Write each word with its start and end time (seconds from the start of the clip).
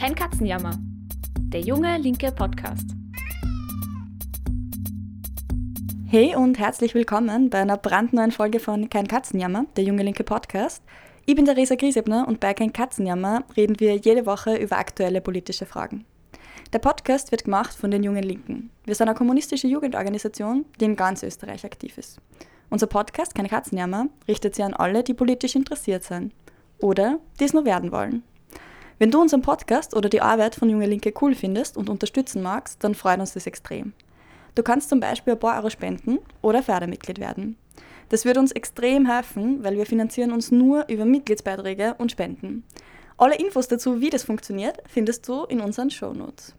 Kein 0.00 0.14
Katzenjammer. 0.14 0.78
Der 1.52 1.60
junge 1.60 1.98
linke 1.98 2.32
Podcast. 2.32 2.86
Hey 6.06 6.34
und 6.34 6.58
herzlich 6.58 6.94
willkommen 6.94 7.50
bei 7.50 7.58
einer 7.58 7.76
brandneuen 7.76 8.32
Folge 8.32 8.60
von 8.60 8.88
Kein 8.88 9.06
Katzenjammer, 9.06 9.66
der 9.76 9.84
junge 9.84 10.02
linke 10.02 10.24
Podcast. 10.24 10.82
Ich 11.26 11.34
bin 11.34 11.44
Theresa 11.44 11.74
Griesebner 11.74 12.26
und 12.26 12.40
bei 12.40 12.54
Kein 12.54 12.72
Katzenjammer 12.72 13.44
reden 13.58 13.78
wir 13.78 13.94
jede 13.94 14.24
Woche 14.24 14.56
über 14.56 14.78
aktuelle 14.78 15.20
politische 15.20 15.66
Fragen. 15.66 16.06
Der 16.72 16.78
Podcast 16.78 17.30
wird 17.30 17.44
gemacht 17.44 17.74
von 17.74 17.90
den 17.90 18.02
Jungen 18.02 18.22
Linken. 18.22 18.70
Wir 18.86 18.94
sind 18.94 19.06
eine 19.06 19.18
kommunistische 19.18 19.68
Jugendorganisation, 19.68 20.64
die 20.80 20.86
in 20.86 20.96
ganz 20.96 21.22
Österreich 21.22 21.66
aktiv 21.66 21.98
ist. 21.98 22.22
Unser 22.70 22.86
Podcast 22.86 23.34
Keine 23.34 23.50
Katzenjammer 23.50 24.06
richtet 24.26 24.54
sich 24.54 24.64
an 24.64 24.72
alle, 24.72 25.04
die 25.04 25.12
politisch 25.12 25.56
interessiert 25.56 26.04
sind 26.04 26.32
oder 26.78 27.18
die 27.38 27.44
es 27.44 27.52
nur 27.52 27.66
werden 27.66 27.92
wollen. 27.92 28.22
Wenn 29.00 29.10
du 29.10 29.18
unseren 29.18 29.40
Podcast 29.40 29.96
oder 29.96 30.10
die 30.10 30.20
Arbeit 30.20 30.54
von 30.54 30.68
Junge 30.68 30.84
Linke 30.84 31.14
cool 31.22 31.34
findest 31.34 31.78
und 31.78 31.88
unterstützen 31.88 32.42
magst, 32.42 32.84
dann 32.84 32.94
freut 32.94 33.18
uns 33.18 33.32
das 33.32 33.46
extrem. 33.46 33.94
Du 34.54 34.62
kannst 34.62 34.90
zum 34.90 35.00
Beispiel 35.00 35.32
ein 35.32 35.38
paar 35.38 35.56
Euro 35.56 35.70
spenden 35.70 36.18
oder 36.42 36.62
Fördermitglied 36.62 37.18
werden. 37.18 37.56
Das 38.10 38.26
wird 38.26 38.36
uns 38.36 38.52
extrem 38.52 39.10
helfen, 39.10 39.64
weil 39.64 39.78
wir 39.78 39.86
finanzieren 39.86 40.32
uns 40.32 40.50
nur 40.50 40.86
über 40.90 41.06
Mitgliedsbeiträge 41.06 41.94
und 41.96 42.12
Spenden. 42.12 42.62
Alle 43.16 43.36
Infos 43.36 43.68
dazu, 43.68 44.02
wie 44.02 44.10
das 44.10 44.24
funktioniert, 44.24 44.82
findest 44.86 45.26
du 45.26 45.44
in 45.44 45.62
unseren 45.62 45.88
Shownotes. 45.88 46.54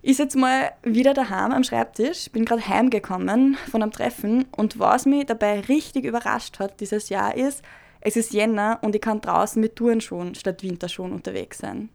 Ich 0.00 0.16
sitze 0.16 0.36
mal 0.36 0.72
wieder 0.82 1.14
daheim 1.14 1.52
am 1.52 1.62
Schreibtisch, 1.62 2.32
bin 2.32 2.44
gerade 2.44 2.66
heimgekommen 2.66 3.56
von 3.70 3.80
einem 3.80 3.92
Treffen 3.92 4.46
und 4.56 4.80
was 4.80 5.06
mich 5.06 5.26
dabei 5.26 5.60
richtig 5.60 6.04
überrascht 6.04 6.58
hat 6.58 6.80
dieses 6.80 7.10
Jahr 7.10 7.36
ist, 7.36 7.62
es 8.04 8.16
ist 8.16 8.32
Jänner 8.32 8.80
und 8.82 8.94
ich 8.94 9.00
kann 9.00 9.20
draußen 9.20 9.60
mit 9.60 9.76
Turnschuhen 9.76 10.34
statt 10.34 10.62
Winterschuhen 10.62 11.12
unterwegs 11.12 11.58
sein. 11.58 11.88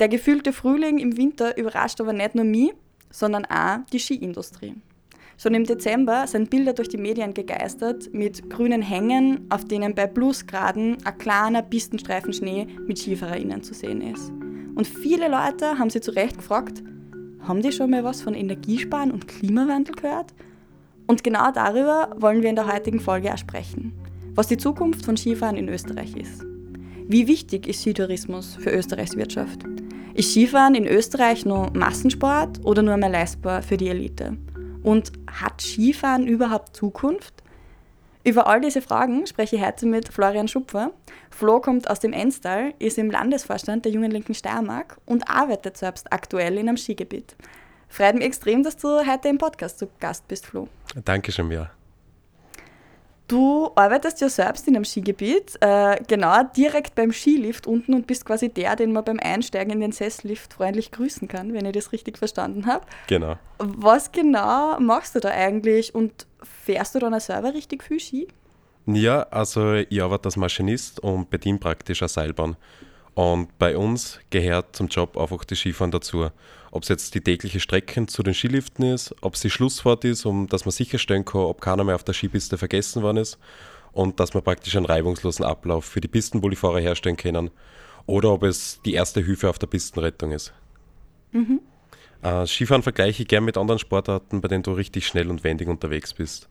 Der 0.00 0.08
gefühlte 0.08 0.52
Frühling 0.52 0.98
im 0.98 1.16
Winter 1.16 1.56
überrascht 1.58 2.00
aber 2.00 2.12
nicht 2.12 2.34
nur 2.34 2.44
mich, 2.44 2.72
sondern 3.10 3.44
auch 3.44 3.80
die 3.92 3.98
Skiindustrie. 3.98 4.74
Schon 5.36 5.54
im 5.54 5.64
Dezember 5.64 6.26
sind 6.26 6.50
Bilder 6.50 6.72
durch 6.72 6.88
die 6.88 6.96
Medien 6.96 7.34
gegeistert 7.34 8.12
mit 8.12 8.48
grünen 8.50 8.82
Hängen, 8.82 9.46
auf 9.50 9.64
denen 9.64 9.94
bei 9.94 10.06
Plusgraden 10.06 10.96
ein 11.04 11.18
kleiner 11.18 11.62
Pistenstreifen 11.62 12.32
Schnee 12.32 12.66
mit 12.86 12.98
SkifahrerInnen 12.98 13.62
zu 13.62 13.74
sehen 13.74 14.00
ist. 14.00 14.30
Und 14.74 14.86
viele 14.86 15.28
Leute 15.28 15.78
haben 15.78 15.90
sich 15.90 16.02
zu 16.02 16.12
Recht 16.12 16.38
gefragt, 16.38 16.82
haben 17.46 17.62
die 17.62 17.72
schon 17.72 17.90
mal 17.90 18.02
was 18.02 18.22
von 18.22 18.34
Energiesparen 18.34 19.10
und 19.10 19.28
Klimawandel 19.28 19.94
gehört? 19.94 20.34
Und 21.06 21.22
genau 21.22 21.52
darüber 21.52 22.14
wollen 22.18 22.42
wir 22.42 22.50
in 22.50 22.56
der 22.56 22.72
heutigen 22.72 23.00
Folge 23.00 23.32
auch 23.32 23.38
sprechen 23.38 24.07
was 24.38 24.46
die 24.46 24.56
Zukunft 24.56 25.04
von 25.04 25.16
Skifahren 25.16 25.56
in 25.56 25.68
Österreich 25.68 26.14
ist. 26.14 26.44
Wie 27.08 27.26
wichtig 27.26 27.66
ist 27.66 27.80
Skitourismus 27.80 28.54
für 28.54 28.70
Österreichs 28.70 29.16
Wirtschaft? 29.16 29.64
Ist 30.14 30.30
Skifahren 30.30 30.76
in 30.76 30.86
Österreich 30.86 31.44
nur 31.44 31.72
Massensport 31.72 32.64
oder 32.64 32.82
nur 32.82 32.96
mehr 32.98 33.08
leistbar 33.08 33.62
für 33.62 33.76
die 33.76 33.88
Elite? 33.88 34.36
Und 34.84 35.10
hat 35.26 35.60
Skifahren 35.60 36.28
überhaupt 36.28 36.76
Zukunft? 36.76 37.34
Über 38.22 38.46
all 38.46 38.60
diese 38.60 38.80
Fragen 38.80 39.26
spreche 39.26 39.56
ich 39.56 39.66
heute 39.66 39.86
mit 39.86 40.12
Florian 40.12 40.46
Schupfer. 40.46 40.92
Flo 41.30 41.58
kommt 41.60 41.90
aus 41.90 41.98
dem 41.98 42.12
Enstal, 42.12 42.74
ist 42.78 42.96
im 42.96 43.10
Landesvorstand 43.10 43.86
der 43.86 43.90
Jungen 43.90 44.12
Linken 44.12 44.34
Steiermark 44.34 44.98
und 45.04 45.28
arbeitet 45.28 45.76
selbst 45.76 46.12
aktuell 46.12 46.58
in 46.58 46.68
einem 46.68 46.76
Skigebiet. 46.76 47.34
Freut 47.88 48.14
mich 48.14 48.24
extrem, 48.24 48.62
dass 48.62 48.76
du 48.76 49.04
heute 49.04 49.30
im 49.30 49.38
Podcast 49.38 49.80
zu 49.80 49.88
Gast 49.98 50.28
bist, 50.28 50.46
Flo. 50.46 50.68
Dankeschön, 51.04 51.50
ja. 51.50 51.72
Du 53.28 53.70
arbeitest 53.74 54.22
ja 54.22 54.30
selbst 54.30 54.66
in 54.68 54.74
einem 54.74 54.86
Skigebiet, 54.86 55.58
äh, 55.60 56.02
genau 56.08 56.42
direkt 56.56 56.94
beim 56.94 57.12
Skilift 57.12 57.66
unten 57.66 57.92
und 57.92 58.06
bist 58.06 58.24
quasi 58.24 58.48
der, 58.48 58.74
den 58.74 58.92
man 58.92 59.04
beim 59.04 59.20
Einsteigen 59.20 59.70
in 59.74 59.80
den 59.80 59.92
Sesslift 59.92 60.54
freundlich 60.54 60.90
grüßen 60.92 61.28
kann, 61.28 61.52
wenn 61.52 61.66
ich 61.66 61.72
das 61.72 61.92
richtig 61.92 62.16
verstanden 62.16 62.64
habe. 62.64 62.86
Genau. 63.06 63.36
Was 63.58 64.12
genau 64.12 64.80
machst 64.80 65.14
du 65.14 65.20
da 65.20 65.28
eigentlich 65.28 65.94
und 65.94 66.26
fährst 66.42 66.94
du 66.94 67.00
dann 67.00 67.12
auch 67.12 67.20
selber 67.20 67.52
richtig 67.52 67.84
viel 67.84 68.00
Ski? 68.00 68.28
Ja, 68.86 69.24
also 69.24 69.74
ich 69.74 70.02
arbeite 70.02 70.24
als 70.24 70.38
Maschinist 70.38 70.98
und 71.00 71.28
bediene 71.28 71.58
praktisch 71.58 72.00
eine 72.00 72.08
Seilbahn. 72.08 72.56
Und 73.14 73.58
bei 73.58 73.76
uns 73.76 74.20
gehört 74.30 74.74
zum 74.74 74.86
Job 74.86 75.18
einfach 75.18 75.44
die 75.44 75.54
Skifahren 75.54 75.90
dazu. 75.90 76.30
Ob 76.70 76.82
es 76.82 76.88
jetzt 76.88 77.14
die 77.14 77.20
tägliche 77.20 77.60
Strecke 77.60 78.06
zu 78.06 78.22
den 78.22 78.34
Skiliften 78.34 78.84
ist, 78.84 79.14
ob 79.20 79.34
es 79.34 79.40
die 79.40 79.50
Schlussfahrt 79.50 80.04
ist, 80.04 80.26
um 80.26 80.46
dass 80.48 80.64
man 80.64 80.72
sicherstellen 80.72 81.24
kann, 81.24 81.42
ob 81.42 81.60
keiner 81.60 81.84
mehr 81.84 81.94
auf 81.94 82.04
der 82.04 82.14
Skipiste 82.14 82.58
vergessen 82.58 83.02
worden 83.02 83.18
ist 83.18 83.38
und 83.92 84.20
dass 84.20 84.34
man 84.34 84.42
praktisch 84.42 84.76
einen 84.76 84.86
reibungslosen 84.86 85.44
Ablauf 85.44 85.84
für 85.84 86.00
die 86.00 86.08
Pistenbullifahrer 86.08 86.80
herstellen 86.80 87.16
können 87.16 87.50
oder 88.06 88.32
ob 88.32 88.42
es 88.42 88.80
die 88.84 88.94
erste 88.94 89.20
Hilfe 89.20 89.48
auf 89.48 89.58
der 89.58 89.66
Pistenrettung 89.66 90.32
ist. 90.32 90.52
Mhm. 91.32 91.60
Äh, 92.22 92.46
Skifahren 92.46 92.82
vergleiche 92.82 93.22
ich 93.22 93.28
gern 93.28 93.44
mit 93.44 93.56
anderen 93.56 93.78
Sportarten, 93.78 94.40
bei 94.40 94.48
denen 94.48 94.62
du 94.62 94.72
richtig 94.72 95.06
schnell 95.06 95.30
und 95.30 95.44
wendig 95.44 95.68
unterwegs 95.68 96.14
bist 96.14 96.48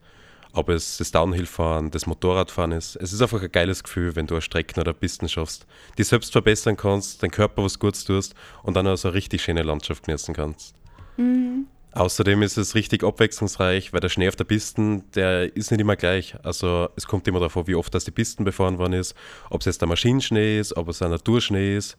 ob 0.57 0.69
es 0.69 0.97
das 0.97 1.11
Downhill-Fahren, 1.11 1.91
das 1.91 2.07
Motorradfahren 2.07 2.71
ist. 2.71 2.95
Es 2.95 3.13
ist 3.13 3.21
einfach 3.21 3.41
ein 3.41 3.51
geiles 3.51 3.83
Gefühl, 3.83 4.15
wenn 4.15 4.25
du 4.25 4.33
eine 4.33 4.41
Strecken 4.41 4.79
oder 4.79 4.93
Pisten 4.93 5.29
schaffst, 5.29 5.67
die 5.97 6.03
selbst 6.03 6.31
verbessern 6.31 6.75
kannst, 6.75 7.21
dein 7.21 7.31
Körper 7.31 7.63
was 7.63 7.77
Gutes 7.77 8.03
tust 8.03 8.33
und 8.63 8.75
dann 8.75 8.87
auch 8.87 8.95
so 8.95 9.09
eine 9.09 9.15
richtig 9.15 9.43
schöne 9.43 9.61
Landschaft 9.61 10.05
genießen 10.05 10.33
kannst. 10.33 10.75
Mhm. 11.17 11.67
Außerdem 11.91 12.41
ist 12.41 12.57
es 12.57 12.75
richtig 12.75 13.03
abwechslungsreich, 13.03 13.93
weil 13.93 13.99
der 13.99 14.09
Schnee 14.09 14.27
auf 14.27 14.35
der 14.35 14.43
Pisten, 14.43 15.09
der 15.13 15.55
ist 15.55 15.71
nicht 15.71 15.79
immer 15.79 15.95
gleich. 15.95 16.35
Also 16.43 16.89
es 16.95 17.07
kommt 17.07 17.27
immer 17.27 17.39
davor, 17.39 17.67
wie 17.67 17.75
oft 17.75 17.93
das 17.93 18.05
die 18.05 18.11
Pisten 18.11 18.43
befahren 18.43 18.77
worden 18.77 18.93
ist, 18.93 19.15
ob 19.49 19.61
es 19.61 19.65
jetzt 19.65 19.81
der 19.81 19.87
Maschinenschnee 19.87 20.59
ist, 20.59 20.75
ob 20.75 20.89
es 20.89 21.01
ein 21.01 21.11
Naturschnee 21.11 21.77
ist. 21.77 21.97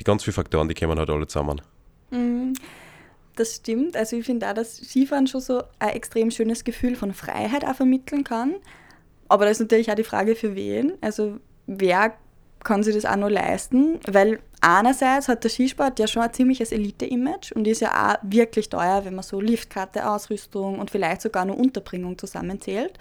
Die 0.00 0.04
ganz 0.04 0.24
vielen 0.24 0.34
Faktoren, 0.34 0.68
die 0.68 0.74
kommen 0.74 0.98
halt 0.98 1.10
alle 1.10 1.26
zusammen. 1.26 1.60
Mhm 2.10 2.54
das 3.38 3.56
stimmt. 3.56 3.96
Also 3.96 4.16
ich 4.16 4.26
finde 4.26 4.48
auch, 4.48 4.54
dass 4.54 4.76
Skifahren 4.76 5.26
schon 5.26 5.40
so 5.40 5.62
ein 5.78 5.90
extrem 5.90 6.30
schönes 6.30 6.64
Gefühl 6.64 6.96
von 6.96 7.12
Freiheit 7.12 7.64
auch 7.64 7.74
vermitteln 7.76 8.24
kann. 8.24 8.56
Aber 9.28 9.44
da 9.44 9.50
ist 9.50 9.60
natürlich 9.60 9.90
auch 9.90 9.96
die 9.96 10.04
Frage, 10.04 10.34
für 10.34 10.54
wen. 10.54 10.94
Also 11.00 11.38
wer 11.66 12.14
kann 12.64 12.82
sich 12.82 12.94
das 12.94 13.04
auch 13.04 13.16
noch 13.16 13.28
leisten? 13.28 14.00
Weil 14.06 14.40
einerseits 14.60 15.28
hat 15.28 15.44
der 15.44 15.50
Skisport 15.50 15.98
ja 15.98 16.06
schon 16.06 16.22
ein 16.22 16.32
ziemliches 16.32 16.72
Elite-Image 16.72 17.52
und 17.52 17.66
ist 17.66 17.80
ja 17.80 18.12
auch 18.12 18.18
wirklich 18.22 18.68
teuer, 18.68 19.04
wenn 19.04 19.14
man 19.14 19.22
so 19.22 19.40
Liftkarte, 19.40 20.08
Ausrüstung 20.08 20.78
und 20.78 20.90
vielleicht 20.90 21.22
sogar 21.22 21.44
noch 21.44 21.56
Unterbringung 21.56 22.18
zusammenzählt. 22.18 22.98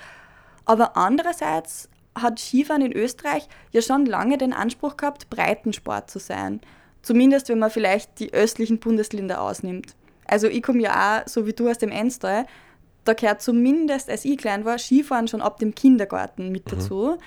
Aber 0.66 0.98
andererseits 0.98 1.90
hat 2.14 2.40
Skifahren 2.40 2.82
in 2.82 2.94
Österreich 2.94 3.48
ja 3.72 3.82
schon 3.82 4.06
lange 4.06 4.38
den 4.38 4.54
Anspruch 4.54 4.98
gehabt, 4.98 5.30
Breitensport 5.30 6.12
zu 6.12 6.20
sein. 6.20 6.62
Zumindest 7.02 7.50
wenn 7.50 7.60
man 7.60 7.72
vielleicht 7.72 8.20
die 8.20 8.34
östlichen 8.34 8.80
Bundesländer 8.80 9.42
ausnimmt. 9.42 9.96
Also 10.28 10.48
ich 10.48 10.62
komme 10.62 10.82
ja 10.82 11.22
auch, 11.22 11.28
so 11.28 11.46
wie 11.46 11.54
du 11.54 11.70
aus 11.70 11.78
dem 11.78 11.92
Enstal, 11.92 12.46
da 13.04 13.14
gehört 13.14 13.42
zumindest, 13.42 14.10
als 14.10 14.26
ich 14.26 14.38
klein 14.38 14.66
war, 14.66 14.78
Skifahren 14.78 15.28
schon 15.28 15.42
ab 15.42 15.60
dem 15.60 15.74
Kindergarten 15.74 16.52
mit 16.52 16.66
mhm. 16.66 16.78
dazu. 16.78 17.18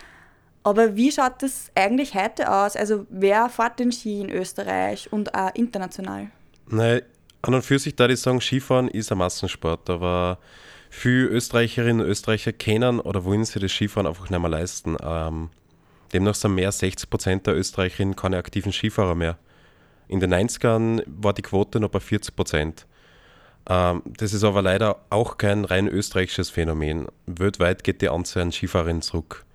Aber 0.62 0.94
wie 0.96 1.10
schaut 1.10 1.42
das 1.42 1.70
eigentlich 1.74 2.14
heute 2.14 2.52
aus? 2.52 2.76
Also 2.76 3.06
wer 3.08 3.48
fährt 3.48 3.78
den 3.78 3.92
Ski 3.92 4.20
in 4.20 4.30
Österreich 4.30 5.10
und 5.10 5.34
auch 5.34 5.54
international? 5.54 6.30
Nein, 6.68 7.00
an 7.42 7.54
und 7.54 7.62
für 7.62 7.78
sich 7.78 7.96
da 7.96 8.08
ich 8.08 8.20
sagen, 8.20 8.40
Skifahren 8.40 8.88
ist 8.88 9.10
ein 9.10 9.18
Massensport, 9.18 9.88
aber 9.88 10.38
viele 10.90 11.28
Österreicherinnen 11.28 12.02
und 12.04 12.10
Österreicher 12.10 12.52
kennen 12.52 13.00
oder 13.00 13.24
wollen 13.24 13.44
sich 13.44 13.60
das 13.60 13.72
Skifahren 13.72 14.06
einfach 14.06 14.28
nicht 14.28 14.38
mehr 14.38 14.50
leisten. 14.50 14.96
Ähm, 15.02 15.48
demnach 16.12 16.34
sind 16.34 16.54
mehr 16.54 16.70
60 16.70 17.08
Prozent 17.08 17.46
der 17.46 17.56
Österreicherinnen 17.56 18.14
keine 18.14 18.36
aktiven 18.36 18.72
Skifahrer 18.72 19.14
mehr. 19.14 19.38
In 20.08 20.20
den 20.20 20.34
90ern 20.34 21.02
war 21.06 21.32
die 21.32 21.42
Quote 21.42 21.80
noch 21.80 21.88
bei 21.88 22.00
40 22.00 22.36
Prozent. 22.36 22.86
Ähm, 23.70 24.02
das 24.04 24.34
ist 24.34 24.42
aber 24.42 24.62
leider 24.62 24.98
auch 25.10 25.38
kein 25.38 25.64
rein 25.64 25.86
österreichisches 25.86 26.50
Phänomen. 26.50 27.06
Weltweit 27.26 27.84
geht 27.84 28.02
die 28.02 28.08
Anzahl 28.08 28.42
an 28.42 28.52
Skifahrern 28.52 29.00
zurück. 29.00 29.46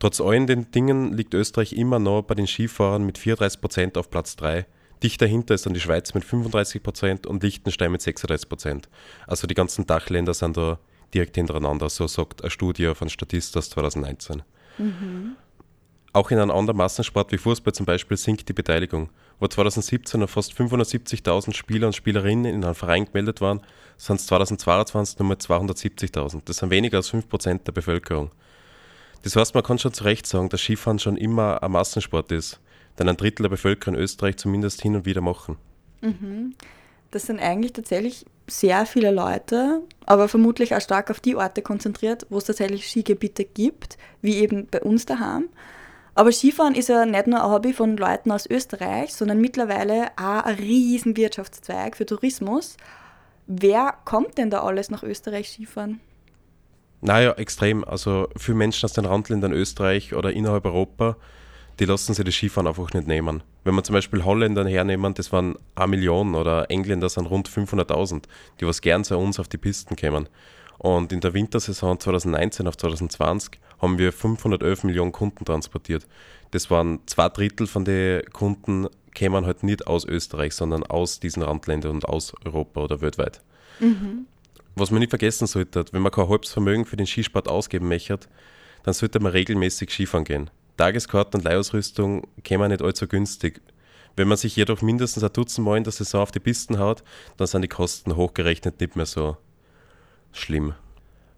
Trotz 0.00 0.20
allen 0.20 0.46
den 0.46 0.72
Dingen 0.72 1.12
liegt 1.12 1.34
Österreich 1.34 1.72
immer 1.74 2.00
noch 2.00 2.22
bei 2.22 2.34
den 2.34 2.48
Skifahrern 2.48 3.06
mit 3.06 3.16
34 3.16 3.60
Prozent 3.60 3.96
auf 3.96 4.10
Platz 4.10 4.34
3. 4.36 4.66
Dicht 5.04 5.22
dahinter 5.22 5.54
ist 5.54 5.66
dann 5.66 5.74
die 5.74 5.80
Schweiz 5.80 6.12
mit 6.14 6.24
35 6.24 6.82
Prozent 6.82 7.26
und 7.26 7.42
Liechtenstein 7.42 7.92
mit 7.92 8.02
36 8.02 8.48
Prozent. 8.48 8.88
Also 9.26 9.46
die 9.46 9.54
ganzen 9.54 9.86
Dachländer 9.86 10.34
sind 10.34 10.56
da 10.56 10.78
direkt 11.14 11.36
hintereinander, 11.36 11.88
so 11.88 12.06
sagt 12.06 12.42
eine 12.42 12.50
Studie 12.50 12.92
von 12.94 13.08
Statistas 13.08 13.70
2019. 13.70 14.42
Mhm. 14.78 15.36
Auch 16.12 16.30
in 16.30 16.38
einem 16.38 16.50
anderen 16.50 16.76
Massensport 16.76 17.30
wie 17.30 17.38
Fußball 17.38 17.72
zum 17.72 17.86
Beispiel 17.86 18.16
sinkt 18.16 18.48
die 18.48 18.52
Beteiligung. 18.52 19.10
Wo 19.38 19.46
2017 19.46 20.20
noch 20.20 20.28
fast 20.28 20.52
570.000 20.52 21.54
Spieler 21.54 21.86
und 21.86 21.94
Spielerinnen 21.94 22.46
in 22.46 22.64
einem 22.64 22.74
Verein 22.74 23.04
gemeldet 23.04 23.40
waren, 23.40 23.60
sind 23.96 24.16
es 24.18 24.26
2022 24.26 25.18
nur 25.20 25.28
mehr 25.28 25.38
270.000. 25.38 26.42
Das 26.44 26.56
sind 26.56 26.70
weniger 26.70 26.98
als 26.98 27.12
5% 27.12 27.64
der 27.64 27.72
Bevölkerung. 27.72 28.30
Das 29.22 29.36
heißt, 29.36 29.54
man 29.54 29.62
kann 29.62 29.78
schon 29.78 29.92
zu 29.92 30.04
Recht 30.04 30.26
sagen, 30.26 30.48
dass 30.48 30.60
Skifahren 30.60 30.98
schon 30.98 31.16
immer 31.16 31.62
ein 31.62 31.70
Massensport 31.70 32.32
ist, 32.32 32.58
den 32.98 33.08
ein 33.08 33.16
Drittel 33.16 33.44
der 33.44 33.50
Bevölkerung 33.50 33.94
in 33.94 34.02
Österreich 34.02 34.36
zumindest 34.36 34.82
hin 34.82 34.96
und 34.96 35.06
wieder 35.06 35.20
machen. 35.20 35.58
Mhm. 36.00 36.54
Das 37.10 37.26
sind 37.26 37.40
eigentlich 37.40 37.72
tatsächlich 37.72 38.24
sehr 38.46 38.86
viele 38.86 39.10
Leute, 39.10 39.82
aber 40.06 40.28
vermutlich 40.28 40.74
auch 40.74 40.80
stark 40.80 41.10
auf 41.10 41.20
die 41.20 41.36
Orte 41.36 41.62
konzentriert, 41.62 42.26
wo 42.30 42.38
es 42.38 42.44
tatsächlich 42.44 42.88
Skigebiete 42.88 43.44
gibt, 43.44 43.98
wie 44.22 44.38
eben 44.38 44.66
bei 44.66 44.80
uns 44.80 45.06
daheim. 45.06 45.48
Aber 46.14 46.32
Skifahren 46.32 46.74
ist 46.74 46.88
ja 46.88 47.06
nicht 47.06 47.26
nur 47.26 47.42
ein 47.42 47.50
Hobby 47.50 47.72
von 47.72 47.96
Leuten 47.96 48.30
aus 48.32 48.46
Österreich, 48.46 49.14
sondern 49.14 49.40
mittlerweile 49.40 50.08
auch 50.16 50.44
ein 50.44 50.56
riesen 50.56 51.16
Wirtschaftszweig 51.16 51.96
für 51.96 52.06
Tourismus. 52.06 52.76
Wer 53.46 53.94
kommt 54.04 54.38
denn 54.38 54.50
da 54.50 54.62
alles 54.62 54.90
nach 54.90 55.02
Österreich 55.02 55.48
Skifahren? 55.48 56.00
Naja, 57.00 57.32
extrem. 57.32 57.84
Also 57.84 58.28
für 58.36 58.54
Menschen 58.54 58.84
aus 58.84 58.92
den 58.92 59.06
Randländern 59.06 59.52
Österreich 59.52 60.14
oder 60.14 60.32
innerhalb 60.32 60.66
Europa, 60.66 61.16
die 61.78 61.86
lassen 61.86 62.12
sich 62.12 62.24
das 62.24 62.34
Skifahren 62.34 62.66
einfach 62.66 62.92
nicht 62.92 63.06
nehmen. 63.06 63.42
Wenn 63.64 63.74
wir 63.74 63.82
zum 63.82 63.94
Beispiel 63.94 64.24
Holländer 64.24 64.66
hernehmen, 64.68 65.14
das 65.14 65.32
waren 65.32 65.56
eine 65.74 65.88
Million 65.88 66.34
oder 66.34 66.70
Engländer 66.70 67.08
sind 67.08 67.26
rund 67.26 67.48
500.000, 67.48 68.24
die 68.60 68.66
was 68.66 68.82
gern 68.82 69.04
zu 69.04 69.16
uns 69.16 69.40
auf 69.40 69.48
die 69.48 69.58
Pisten 69.58 69.96
kämen. 69.96 70.28
Und 70.80 71.12
in 71.12 71.20
der 71.20 71.34
Wintersaison 71.34 72.00
2019 72.00 72.66
auf 72.66 72.74
2020 72.74 73.60
haben 73.82 73.98
wir 73.98 74.14
511 74.14 74.84
Millionen 74.84 75.12
Kunden 75.12 75.44
transportiert. 75.44 76.06
Das 76.52 76.70
waren 76.70 77.00
zwei 77.04 77.28
Drittel 77.28 77.66
von 77.66 77.84
den 77.84 78.24
Kunden, 78.32 78.88
kämen 79.12 79.44
halt 79.44 79.62
nicht 79.62 79.86
aus 79.86 80.06
Österreich, 80.06 80.54
sondern 80.54 80.82
aus 80.82 81.20
diesen 81.20 81.42
Randländern 81.42 81.92
und 81.92 82.06
aus 82.06 82.32
Europa 82.46 82.80
oder 82.80 83.02
weltweit. 83.02 83.42
Mhm. 83.78 84.24
Was 84.74 84.90
man 84.90 85.00
nicht 85.00 85.10
vergessen 85.10 85.46
sollte, 85.46 85.84
wenn 85.92 86.00
man 86.00 86.12
kein 86.12 86.30
halbes 86.30 86.50
Vermögen 86.50 86.86
für 86.86 86.96
den 86.96 87.06
Skisport 87.06 87.46
ausgeben 87.46 87.88
möchte, 87.88 88.18
dann 88.82 88.94
sollte 88.94 89.20
man 89.20 89.32
regelmäßig 89.32 89.90
Skifahren 89.90 90.24
gehen. 90.24 90.48
Tageskarten 90.78 91.40
und 91.40 91.44
Leihausrüstung 91.44 92.26
kämen 92.42 92.70
nicht 92.70 92.80
allzu 92.80 93.06
günstig. 93.06 93.60
Wenn 94.16 94.28
man 94.28 94.38
sich 94.38 94.56
jedoch 94.56 94.80
mindestens 94.80 95.24
ein 95.24 95.32
Dutzend 95.34 95.66
Mal 95.66 95.76
in 95.76 95.84
der 95.84 95.92
Saison 95.92 96.22
auf 96.22 96.30
die 96.30 96.40
Pisten 96.40 96.78
haut, 96.78 97.04
dann 97.36 97.46
sind 97.46 97.60
die 97.60 97.68
Kosten 97.68 98.16
hochgerechnet 98.16 98.80
nicht 98.80 98.96
mehr 98.96 99.04
so 99.04 99.36
schlimm. 100.32 100.74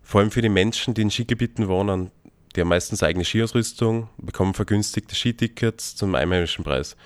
Vor 0.02 0.20
allem 0.20 0.30
für 0.30 0.42
die 0.42 0.48
Menschen, 0.48 0.94
die 0.94 1.02
in 1.02 1.10
Skigebieten 1.10 1.68
wohnen, 1.68 2.10
die 2.54 2.60
haben 2.60 2.68
meistens 2.68 3.02
eigene 3.02 3.24
Skiausrüstung, 3.24 4.08
bekommen 4.18 4.54
vergünstigte 4.54 5.14
Skitickets 5.14 5.96
zum 5.96 6.14
einheimischen 6.14 6.64
Preis. 6.64 6.96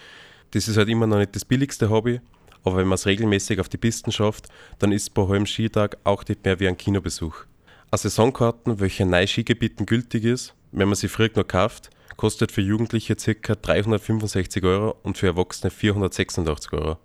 Das 0.50 0.68
ist 0.68 0.76
halt 0.76 0.88
immer 0.88 1.06
noch 1.06 1.18
nicht 1.18 1.36
das 1.36 1.44
billigste 1.44 1.90
Hobby, 1.90 2.20
aber 2.64 2.78
wenn 2.78 2.88
man 2.88 2.96
es 2.96 3.06
regelmäßig 3.06 3.60
auf 3.60 3.68
die 3.68 3.76
Pisten 3.76 4.10
schafft, 4.10 4.48
dann 4.78 4.90
ist 4.90 5.14
bei 5.14 5.22
halbem 5.22 5.46
Skitag 5.46 5.98
auch 6.02 6.24
nicht 6.26 6.44
mehr 6.44 6.58
wie 6.58 6.66
ein 6.66 6.76
Kinobesuch. 6.76 7.44
Eine 7.92 7.98
Saisonkarten, 7.98 8.80
welche 8.80 9.04
in 9.04 9.10
neuen 9.10 9.28
Skigebieten 9.28 9.86
gültig 9.86 10.24
ist, 10.24 10.54
wenn 10.72 10.88
man 10.88 10.96
sie 10.96 11.08
früher 11.08 11.30
noch 11.36 11.46
kauft, 11.46 11.90
kostet 12.16 12.50
für 12.50 12.62
Jugendliche 12.62 13.14
ca. 13.14 13.54
365 13.54 14.64
Euro 14.64 14.96
und 15.02 15.16
für 15.16 15.28
Erwachsene 15.28 15.70
486 15.70 16.72
Euro. 16.72 16.98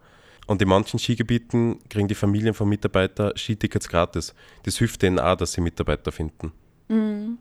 Und 0.47 0.61
in 0.61 0.67
manchen 0.67 0.99
Skigebieten 0.99 1.79
kriegen 1.89 2.07
die 2.07 2.15
Familien 2.15 2.53
von 2.53 2.67
Mitarbeitern 2.67 3.33
Skitickets 3.37 3.87
gratis. 3.87 4.33
Das 4.63 4.77
hilft 4.77 5.01
denen 5.01 5.19
auch, 5.19 5.35
dass 5.35 5.53
sie 5.53 5.61
Mitarbeiter 5.61 6.11
finden. 6.11 6.51
Mhm. 6.89 7.37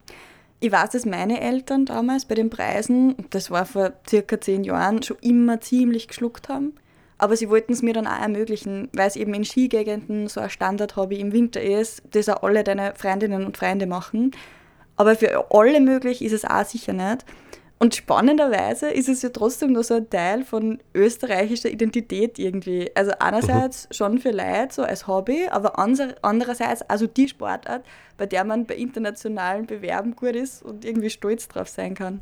Ich 0.63 0.71
weiß, 0.71 0.91
dass 0.91 1.07
meine 1.07 1.41
Eltern 1.41 1.87
damals 1.87 2.27
bei 2.27 2.35
den 2.35 2.51
Preisen, 2.51 3.17
das 3.31 3.51
war 3.51 3.65
vor 3.65 3.95
circa 4.07 4.39
zehn 4.39 4.63
Jahren, 4.63 5.03
schon 5.03 5.17
immer 5.23 5.61
ziemlich 5.61 6.07
geschluckt 6.07 6.51
haben. 6.51 6.75
Aber 7.17 7.37
sie 7.37 7.49
wollten 7.49 7.73
es 7.73 7.83
mir 7.83 7.95
dann 7.95 8.07
auch 8.07 8.21
ermöglichen, 8.21 8.89
weil 8.93 9.09
es 9.09 9.17
eben 9.17 9.33
in 9.35 9.45
Skigegenden 9.45 10.29
so 10.29 10.41
ein 10.41 10.51
Standard-Hobby 10.51 11.19
im 11.19 11.33
Winter 11.33 11.63
ist, 11.63 12.03
das 12.11 12.29
auch 12.29 12.43
alle 12.43 12.63
deine 12.63 12.95
Freundinnen 12.95 13.45
und 13.45 13.57
Freunde 13.57 13.87
machen. 13.87 14.33
Aber 14.97 15.17
für 15.17 15.51
alle 15.51 15.81
möglich 15.81 16.23
ist 16.23 16.33
es 16.33 16.45
auch 16.45 16.65
sicher 16.65 16.93
nicht. 16.93 17.25
Und 17.83 17.95
spannenderweise 17.95 18.91
ist 18.91 19.09
es 19.09 19.23
ja 19.23 19.31
trotzdem 19.31 19.73
noch 19.73 19.85
so 19.85 19.95
ein 19.95 20.11
Teil 20.11 20.45
von 20.45 20.81
österreichischer 20.95 21.71
Identität 21.71 22.39
irgendwie. 22.39 22.91
Also 22.95 23.13
einerseits 23.19 23.89
mhm. 23.89 23.95
schon 23.95 24.19
für 24.19 24.33
Leute 24.33 24.69
so 24.73 24.83
als 24.83 25.07
Hobby, 25.07 25.49
aber 25.51 25.79
andererseits 25.79 26.83
also 26.83 27.07
die 27.07 27.27
Sportart, 27.27 27.83
bei 28.19 28.27
der 28.27 28.45
man 28.45 28.67
bei 28.67 28.75
internationalen 28.75 29.67
Bewerben 29.67 30.15
gut 30.15 30.37
ist 30.37 30.63
und 30.63 30.85
irgendwie 30.85 31.09
stolz 31.09 31.49
drauf 31.49 31.69
sein 31.69 31.95
kann. 31.95 32.21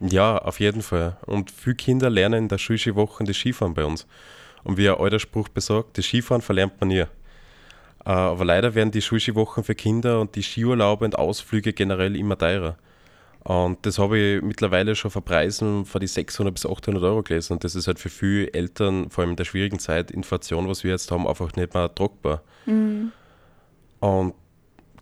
Ja, 0.00 0.38
auf 0.38 0.58
jeden 0.58 0.80
Fall. 0.80 1.18
Und 1.26 1.50
viele 1.50 1.76
Kinder 1.76 2.08
lernen 2.08 2.44
in 2.44 2.48
der 2.48 2.56
Schulskiwoche 2.56 3.24
das 3.24 3.36
Skifahren 3.36 3.74
bei 3.74 3.84
uns. 3.84 4.06
Und 4.64 4.78
wie 4.78 4.88
ein 4.88 4.96
alter 4.96 5.18
Spruch 5.18 5.48
besagt, 5.48 5.98
das 5.98 6.06
Skifahren 6.06 6.40
verlernt 6.40 6.80
man 6.80 6.88
nie. 6.88 7.00
Äh, 7.00 7.06
aber 8.04 8.46
leider 8.46 8.74
werden 8.74 8.90
die 8.90 9.02
Schulskiwochen 9.02 9.64
für 9.64 9.74
Kinder 9.74 10.18
und 10.18 10.34
die 10.34 10.42
Skiurlaube 10.42 11.04
und 11.04 11.18
Ausflüge 11.18 11.74
generell 11.74 12.16
immer 12.16 12.38
teurer. 12.38 12.78
Und 13.48 13.78
das 13.86 13.98
habe 13.98 14.18
ich 14.18 14.42
mittlerweile 14.42 14.94
schon 14.94 15.10
für 15.10 15.22
Preisen 15.22 15.86
von 15.86 16.02
die 16.02 16.06
600 16.06 16.52
bis 16.52 16.66
800 16.66 17.02
Euro 17.02 17.22
gelesen. 17.22 17.54
Und 17.54 17.64
das 17.64 17.74
ist 17.74 17.86
halt 17.86 17.98
für 17.98 18.10
viele 18.10 18.52
Eltern, 18.52 19.08
vor 19.08 19.22
allem 19.22 19.30
in 19.30 19.36
der 19.36 19.46
schwierigen 19.46 19.78
Zeit, 19.78 20.10
Inflation, 20.10 20.68
was 20.68 20.84
wir 20.84 20.90
jetzt 20.90 21.10
haben, 21.10 21.26
einfach 21.26 21.56
nicht 21.56 21.72
mehr 21.72 21.94
tragbar. 21.94 22.42
Mhm. 22.66 23.10
Und 24.00 24.34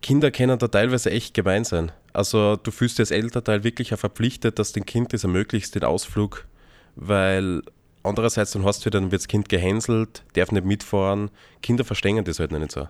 Kinder 0.00 0.30
können 0.30 0.60
da 0.60 0.68
teilweise 0.68 1.10
echt 1.10 1.34
gemein 1.34 1.64
sein. 1.64 1.90
Also 2.12 2.54
du 2.54 2.70
fühlst 2.70 2.98
dir 2.98 3.02
als 3.02 3.10
Elternteil 3.10 3.64
wirklich 3.64 3.92
auch 3.92 3.98
verpflichtet, 3.98 4.60
dass 4.60 4.70
dem 4.70 4.86
Kind 4.86 5.12
das 5.12 5.24
ermöglicht, 5.24 5.74
den 5.74 5.82
Ausflug, 5.82 6.46
weil 6.94 7.62
andererseits 8.04 8.52
dann 8.52 8.64
hast 8.64 8.86
du 8.86 8.90
dann 8.90 9.10
wird 9.10 9.22
das 9.22 9.28
Kind 9.28 9.48
gehänselt, 9.48 10.22
darf 10.34 10.52
nicht 10.52 10.64
mitfahren. 10.64 11.32
Kinder 11.62 11.84
verstehen 11.84 12.22
das 12.22 12.38
halt 12.38 12.52
nicht 12.52 12.70
so. 12.70 12.86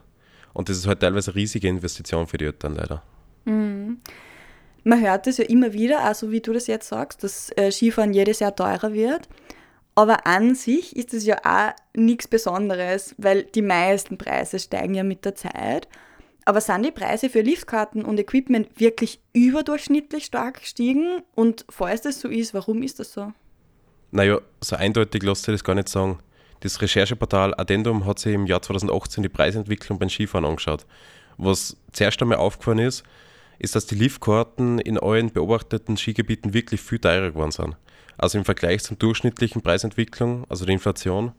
Und 0.53 0.69
das 0.69 0.77
ist 0.77 0.87
halt 0.87 1.01
teilweise 1.01 1.31
eine 1.31 1.37
riesige 1.37 1.67
Investition 1.67 2.27
für 2.27 2.37
die 2.37 2.45
Eltern 2.45 2.75
leider. 2.75 3.03
Mhm. 3.47 4.03
Man 4.87 5.01
hört 5.01 5.27
es 5.27 5.39
ja 5.39 5.45
immer 5.47 5.73
wieder, 5.73 6.05
also 6.05 6.31
wie 6.31 6.41
du 6.41 6.53
das 6.53 6.69
jetzt 6.69 6.87
sagst, 6.87 7.25
dass 7.25 7.51
äh, 7.57 7.73
Skifahren 7.73 8.13
jedes 8.13 8.39
Jahr 8.39 8.55
teurer 8.55 8.93
wird. 8.93 9.29
Aber 9.97 10.29
an 10.29 10.55
sich 10.55 10.95
ist 10.95 11.13
es 11.13 11.27
ja 11.27 11.39
auch 11.43 11.75
nichts 11.93 12.29
Besonderes, 12.29 13.13
weil 13.19 13.43
die 13.43 13.63
meisten 13.63 14.17
Preise 14.17 14.61
steigen 14.61 14.95
ja 14.95 15.03
mit 15.03 15.25
der 15.25 15.35
Zeit. 15.35 15.89
Aber 16.45 16.61
sind 16.61 16.87
die 16.87 16.93
Preise 16.93 17.31
für 17.31 17.41
Liftkarten 17.41 18.05
und 18.05 18.21
Equipment 18.21 18.79
wirklich 18.79 19.19
überdurchschnittlich 19.33 20.27
stark 20.27 20.61
gestiegen? 20.61 21.21
Und 21.35 21.65
falls 21.69 22.03
das 22.03 22.21
so 22.21 22.29
ist, 22.29 22.55
warum 22.55 22.81
ist 22.85 23.01
das 23.01 23.13
so? 23.13 23.33
Naja, 24.13 24.39
so 24.61 24.77
eindeutig 24.77 25.25
lässt 25.25 25.43
sich 25.43 25.55
das 25.55 25.65
gar 25.65 25.75
nicht 25.75 25.89
sagen. 25.89 26.21
Das 26.61 26.81
Rechercheportal 26.81 27.55
Addendum 27.59 28.07
hat 28.07 28.21
sich 28.21 28.35
im 28.35 28.47
Jahr 28.47 28.63
2018 28.63 29.25
die 29.25 29.29
Preisentwicklung 29.29 29.99
beim 29.99 30.11
Skifahren 30.11 30.45
angeschaut. 30.45 30.87
Was 31.39 31.77
zuerst 31.91 32.23
einmal 32.23 32.39
aufgefallen 32.39 32.79
ist, 32.79 33.03
ist, 33.59 33.75
dass 33.75 33.87
die 33.87 33.95
Liftkarten 33.95 34.79
in 34.79 34.99
allen 34.99 35.31
beobachteten 35.31 35.97
Skigebieten 35.97 36.55
wirklich 36.55 36.81
viel 36.81 36.99
teurer 36.99 37.31
geworden 37.31 37.51
sind. 37.51 37.77
Also 38.19 38.39
im 38.39 38.45
Vergleich 38.45 38.83
zur 38.83 38.97
durchschnittlichen 38.97 39.63
Preisentwicklung, 39.63 40.45
also 40.49 40.65
der 40.65 40.75
Inflation, 40.75 41.33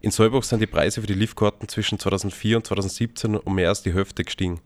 in 0.00 0.10
Solbach 0.10 0.44
sind 0.44 0.60
die 0.60 0.66
Preise 0.66 1.00
für 1.00 1.06
die 1.06 1.14
Liftkarten 1.14 1.68
zwischen 1.68 1.98
2004 1.98 2.58
und 2.58 2.66
2017 2.66 3.36
um 3.36 3.54
mehr 3.54 3.68
als 3.68 3.82
die 3.82 3.92
Hälfte 3.92 4.24
gestiegen, 4.24 4.60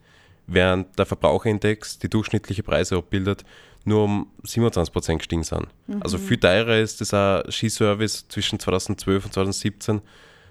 während 0.46 0.99
der 0.99 1.06
Verbraucherindex 1.06 1.99
die 1.99 2.11
durchschnittliche 2.11 2.62
Preise 2.62 2.96
abbildet, 2.96 3.44
nur 3.85 4.05
um 4.05 4.26
27% 4.44 5.19
gestiegen 5.19 5.43
sind. 5.43 5.69
Mhm. 5.87 6.02
Also 6.02 6.19
viel 6.19 6.38
teurer 6.38 6.78
ist 6.78 7.00
das 7.00 7.14
auch 7.14 7.43
Skiservice 7.50 8.28
zwischen 8.28 8.59
2012 8.59 9.25
und 9.25 9.33
2017, 9.33 10.00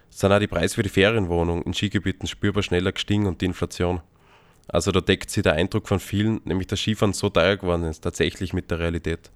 sind 0.09 0.31
auch 0.31 0.39
die 0.39 0.47
Preise 0.47 0.75
für 0.75 0.83
die 0.83 0.89
Ferienwohnung 0.89 1.63
in 1.63 1.73
Skigebieten 1.73 2.27
spürbar 2.27 2.63
schneller 2.63 2.91
gestiegen 2.91 3.27
und 3.27 3.39
die 3.39 3.45
Inflation. 3.45 4.01
Also 4.71 4.91
da 4.91 5.01
deckt 5.01 5.29
sich 5.29 5.43
der 5.43 5.53
Eindruck 5.53 5.87
von 5.87 5.99
vielen, 5.99 6.39
nämlich 6.45 6.67
dass 6.67 6.79
Skifahren 6.79 7.13
so 7.13 7.29
teuer 7.29 7.57
geworden 7.57 7.83
ist, 7.83 8.01
tatsächlich 8.01 8.53
mit 8.53 8.71
der 8.71 8.79
Realität. 8.79 9.29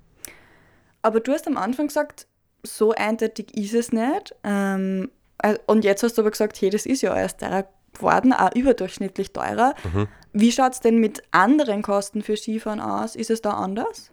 Aber 1.01 1.19
du 1.19 1.33
hast 1.33 1.45
am 1.45 1.57
Anfang 1.57 1.87
gesagt, 1.87 2.25
so 2.63 2.93
eindeutig 2.93 3.55
ist 3.55 3.73
es 3.73 3.91
nicht. 3.91 4.33
Ähm, 4.43 5.11
äh, 5.39 5.57
und 5.67 5.83
jetzt 5.83 6.03
hast 6.03 6.17
du 6.17 6.21
aber 6.21 6.31
gesagt, 6.31 6.59
hey, 6.61 6.69
das 6.69 6.85
ist 6.85 7.01
ja 7.01 7.15
erst 7.15 7.41
teurer 7.41 7.65
geworden, 7.93 8.33
auch 8.33 8.53
überdurchschnittlich 8.55 9.33
teurer. 9.33 9.75
Mhm. 9.83 10.07
Wie 10.31 10.51
schaut 10.51 10.73
es 10.73 10.79
denn 10.79 10.99
mit 10.99 11.21
anderen 11.31 11.81
Kosten 11.81 12.21
für 12.21 12.37
Skifahren 12.37 12.79
aus? 12.79 13.15
Ist 13.15 13.29
es 13.29 13.41
da 13.41 13.51
anders? 13.51 14.11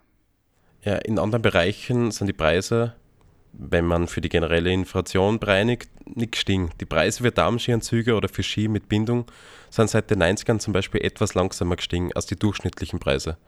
Ja, 0.83 0.97
in 0.97 1.19
anderen 1.19 1.43
Bereichen 1.43 2.11
sind 2.11 2.27
die 2.27 2.33
Preise, 2.33 2.95
wenn 3.53 3.85
man 3.85 4.09
für 4.09 4.21
die 4.21 4.29
generelle 4.29 4.73
Inflation 4.73 5.39
bereinigt, 5.39 5.89
nicht 6.17 6.33
gestiegen. 6.33 6.71
Die 6.81 6.85
Preise 6.85 7.23
für 7.23 7.31
Damenskianzüge 7.31 8.15
oder 8.15 8.29
für 8.29 8.43
Ski 8.43 8.67
mit 8.67 8.89
Bindung 8.89 9.27
sind 9.73 9.89
seit 9.89 10.11
den 10.11 10.23
90ern 10.23 10.59
zum 10.59 10.73
Beispiel 10.75 11.03
etwas 11.03 11.35
langsamer 11.35 11.77
gestiegen 11.77 12.13
als 12.13 12.27
die 12.27 12.39
durchschnittlichen 12.39 12.99
Preise. 12.99 13.39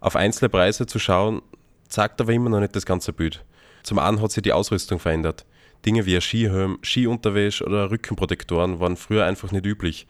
Auf 0.00 0.16
einzelne 0.16 0.48
Preise 0.48 0.86
zu 0.86 0.98
schauen, 0.98 1.40
zeigt 1.88 2.20
aber 2.20 2.32
immer 2.32 2.50
noch 2.50 2.60
nicht 2.60 2.74
das 2.74 2.84
ganze 2.84 3.12
Bild. 3.12 3.44
Zum 3.84 4.00
einen 4.00 4.20
hat 4.20 4.32
sich 4.32 4.42
die 4.42 4.52
Ausrüstung 4.52 4.98
verändert. 4.98 5.46
Dinge 5.86 6.04
wie 6.04 6.16
ein 6.16 6.20
Skihelm, 6.20 6.78
Skiunterwäsche 6.82 7.64
oder 7.64 7.92
Rückenprotektoren 7.92 8.80
waren 8.80 8.96
früher 8.96 9.24
einfach 9.24 9.52
nicht 9.52 9.64
üblich. 9.64 10.08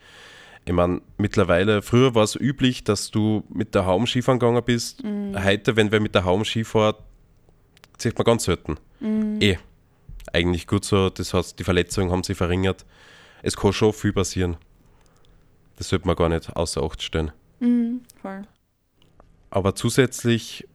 Ich 0.65 0.73
meine, 0.73 1.01
mittlerweile, 1.17 1.83
früher 1.83 2.15
war 2.15 2.23
es 2.23 2.35
üblich, 2.35 2.83
dass 2.83 3.11
du 3.11 3.43
mit 3.49 3.75
der 3.75 3.85
Haum 3.85 4.07
Skifahren 4.07 4.39
gegangen 4.39 4.63
bist. 4.65 5.03
Mhm. 5.03 5.41
Heute, 5.43 5.75
wenn 5.75 5.91
wer 5.91 5.99
mit 5.99 6.15
der 6.15 6.25
Haum 6.25 6.43
Skifahrt, 6.43 6.97
sieht 7.99 8.17
man 8.17 8.25
ganz 8.25 8.45
selten. 8.45 8.77
Mhm. 8.99 9.37
Eh, 9.39 9.57
eigentlich 10.33 10.65
gut 10.65 10.83
so. 10.83 11.11
Das 11.11 11.35
heißt, 11.35 11.59
die 11.59 11.63
Verletzungen 11.63 12.11
haben 12.11 12.23
sich 12.23 12.37
verringert. 12.37 12.85
Es 13.43 13.55
kann 13.55 13.71
schon 13.71 13.93
viel 13.93 14.13
passieren. 14.13 14.57
Das 15.79 15.87
sollte 15.87 16.05
man 16.05 16.17
gar 16.17 16.27
nicht 16.27 16.55
außer 16.55 16.83
Acht 16.83 17.01
stellen. 17.01 17.31
Mhm, 17.61 18.01
voll. 18.21 18.43
Aber 19.49 19.75
zusätzlich 19.75 20.67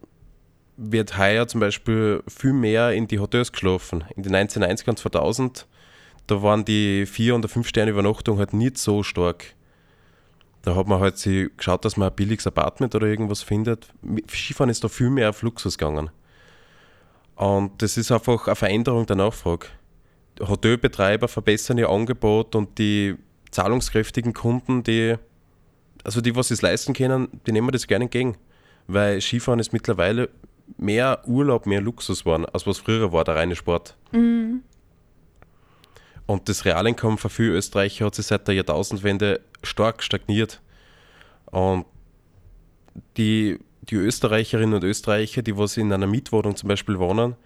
wird 0.78 1.18
heuer 1.18 1.46
zum 1.46 1.60
Beispiel 1.60 2.22
viel 2.26 2.54
mehr 2.54 2.92
in 2.92 3.06
die 3.06 3.18
Hotels 3.18 3.52
geschlafen. 3.52 4.04
In 4.16 4.22
den 4.22 4.34
1990 4.34 4.88
und 4.88 4.98
2000, 4.98 5.66
da 6.26 6.42
waren 6.42 6.64
die 6.64 7.04
vier 7.04 7.36
oder 7.36 7.48
fünf 7.48 7.68
Sterne 7.68 7.90
Übernachtung 7.90 8.38
halt 8.38 8.54
nicht 8.54 8.78
so 8.78 9.02
stark. 9.02 9.54
Da 10.62 10.74
hat 10.74 10.88
man 10.88 11.00
halt 11.00 11.18
sich 11.18 11.54
geschaut, 11.54 11.84
dass 11.84 11.98
man 11.98 12.08
ein 12.08 12.16
billiges 12.16 12.46
Apartment 12.46 12.94
oder 12.94 13.06
irgendwas 13.06 13.42
findet. 13.42 13.88
Skifahren 14.26 14.70
ist 14.70 14.82
da 14.82 14.88
viel 14.88 15.10
mehr 15.10 15.28
auf 15.28 15.42
Luxus 15.42 15.76
gegangen. 15.76 16.08
Und 17.36 17.82
das 17.82 17.98
ist 17.98 18.10
einfach 18.10 18.46
eine 18.46 18.56
Veränderung 18.56 19.04
der 19.04 19.16
Nachfrage. 19.16 19.66
Hotelbetreiber 20.40 21.28
verbessern 21.28 21.76
ihr 21.76 21.90
Angebot 21.90 22.54
und 22.54 22.78
die 22.78 23.16
zahlungskräftigen 23.54 24.32
Kunden, 24.32 24.82
die, 24.82 25.16
also 26.02 26.20
die, 26.20 26.36
was 26.36 26.48
sie 26.48 26.54
es 26.54 26.62
leisten 26.62 26.92
können, 26.92 27.28
die 27.46 27.52
nehmen 27.52 27.70
das 27.70 27.86
gerne 27.86 28.04
entgegen. 28.04 28.36
Weil 28.86 29.20
Skifahren 29.20 29.60
ist 29.60 29.72
mittlerweile 29.72 30.28
mehr 30.76 31.22
Urlaub, 31.26 31.66
mehr 31.66 31.80
Luxus 31.80 32.20
geworden, 32.20 32.44
als 32.46 32.66
was 32.66 32.78
früher 32.78 33.12
war, 33.12 33.24
der 33.24 33.36
reine 33.36 33.56
Sport. 33.56 33.96
Mhm. 34.12 34.62
Und 36.26 36.48
das 36.48 36.64
Realeinkommen 36.64 37.18
für 37.18 37.28
viele 37.28 37.52
Österreicher 37.52 38.06
hat 38.06 38.14
sich 38.14 38.26
seit 38.26 38.48
der 38.48 38.54
Jahrtausendwende 38.54 39.40
stark 39.62 40.02
stagniert. 40.02 40.60
Und 41.46 41.86
die, 43.16 43.58
die 43.82 43.96
Österreicherinnen 43.96 44.74
und 44.74 44.84
Österreicher, 44.84 45.42
die 45.42 45.56
was 45.56 45.76
in 45.76 45.92
einer 45.92 46.06
Mietwohnung 46.06 46.56
zum 46.56 46.68
Beispiel 46.68 46.98
wohnen, 46.98 47.36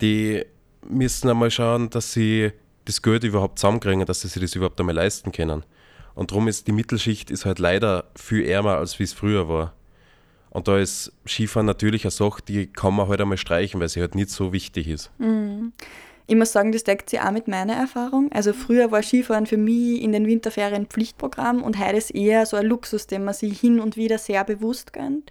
die 0.00 0.44
müssen 0.86 1.30
einmal 1.30 1.50
schauen, 1.50 1.88
dass 1.90 2.12
sie 2.12 2.52
das 2.84 3.02
Geld 3.02 3.24
überhaupt 3.24 3.58
zusammenkriegen, 3.58 4.04
dass 4.06 4.20
sie 4.20 4.28
sich 4.28 4.42
das 4.42 4.54
überhaupt 4.54 4.78
einmal 4.80 4.94
leisten 4.94 5.32
können. 5.32 5.64
Und 6.14 6.30
darum 6.30 6.48
ist 6.48 6.66
die 6.66 6.72
Mittelschicht 6.72 7.30
ist 7.30 7.44
halt 7.44 7.58
leider 7.58 8.04
viel 8.14 8.44
ärmer, 8.46 8.76
als 8.76 8.98
wie 8.98 9.04
es 9.04 9.12
früher 9.12 9.48
war. 9.48 9.74
Und 10.50 10.68
da 10.68 10.78
ist 10.78 11.12
Skifahren 11.26 11.66
natürlich 11.66 12.04
eine 12.04 12.12
Sache, 12.12 12.40
die 12.46 12.68
kann 12.68 12.94
man 12.94 13.08
halt 13.08 13.20
einmal 13.20 13.38
streichen, 13.38 13.80
weil 13.80 13.88
sie 13.88 14.00
halt 14.00 14.14
nicht 14.14 14.30
so 14.30 14.52
wichtig 14.52 14.86
ist. 14.86 15.10
Mhm. 15.18 15.72
Ich 16.26 16.36
muss 16.36 16.52
sagen, 16.52 16.72
das 16.72 16.84
deckt 16.84 17.10
sich 17.10 17.20
auch 17.20 17.32
mit 17.32 17.48
meiner 17.48 17.74
Erfahrung. 17.74 18.30
Also 18.32 18.52
früher 18.52 18.90
war 18.90 19.02
Skifahren 19.02 19.46
für 19.46 19.58
mich 19.58 20.00
in 20.00 20.12
den 20.12 20.26
Winterferien 20.26 20.86
Pflichtprogramm 20.86 21.62
und 21.62 21.78
heute 21.78 21.96
ist 21.96 22.14
eher 22.14 22.46
so 22.46 22.56
ein 22.56 22.66
Luxus, 22.66 23.06
den 23.06 23.24
man 23.24 23.34
sich 23.34 23.60
hin 23.60 23.80
und 23.80 23.96
wieder 23.96 24.16
sehr 24.16 24.44
bewusst 24.44 24.92
gönnt. 24.92 25.30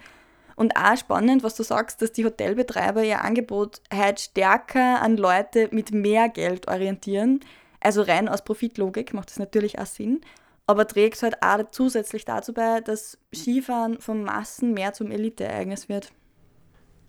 Und 0.55 0.75
auch 0.77 0.97
spannend, 0.97 1.43
was 1.43 1.55
du 1.55 1.63
sagst, 1.63 2.01
dass 2.01 2.11
die 2.11 2.25
Hotelbetreiber 2.25 3.03
ihr 3.03 3.23
Angebot 3.23 3.81
heute 3.93 4.21
stärker 4.21 5.01
an 5.01 5.17
Leute 5.17 5.69
mit 5.71 5.91
mehr 5.91 6.29
Geld 6.29 6.67
orientieren. 6.67 7.39
Also 7.79 8.01
rein 8.01 8.29
aus 8.29 8.43
Profitlogik 8.43 9.13
macht 9.13 9.29
das 9.29 9.39
natürlich 9.39 9.79
auch 9.79 9.85
Sinn. 9.85 10.21
Aber 10.65 10.87
trägt 10.87 11.21
halt 11.23 11.41
auch 11.43 11.59
zusätzlich 11.71 12.23
dazu 12.23 12.53
bei, 12.53 12.79
dass 12.79 13.17
Skifahren 13.33 13.99
von 13.99 14.23
Massen 14.23 14.73
mehr 14.73 14.93
zum 14.93 15.11
Eliteereignis 15.11 15.89
wird. 15.89 16.13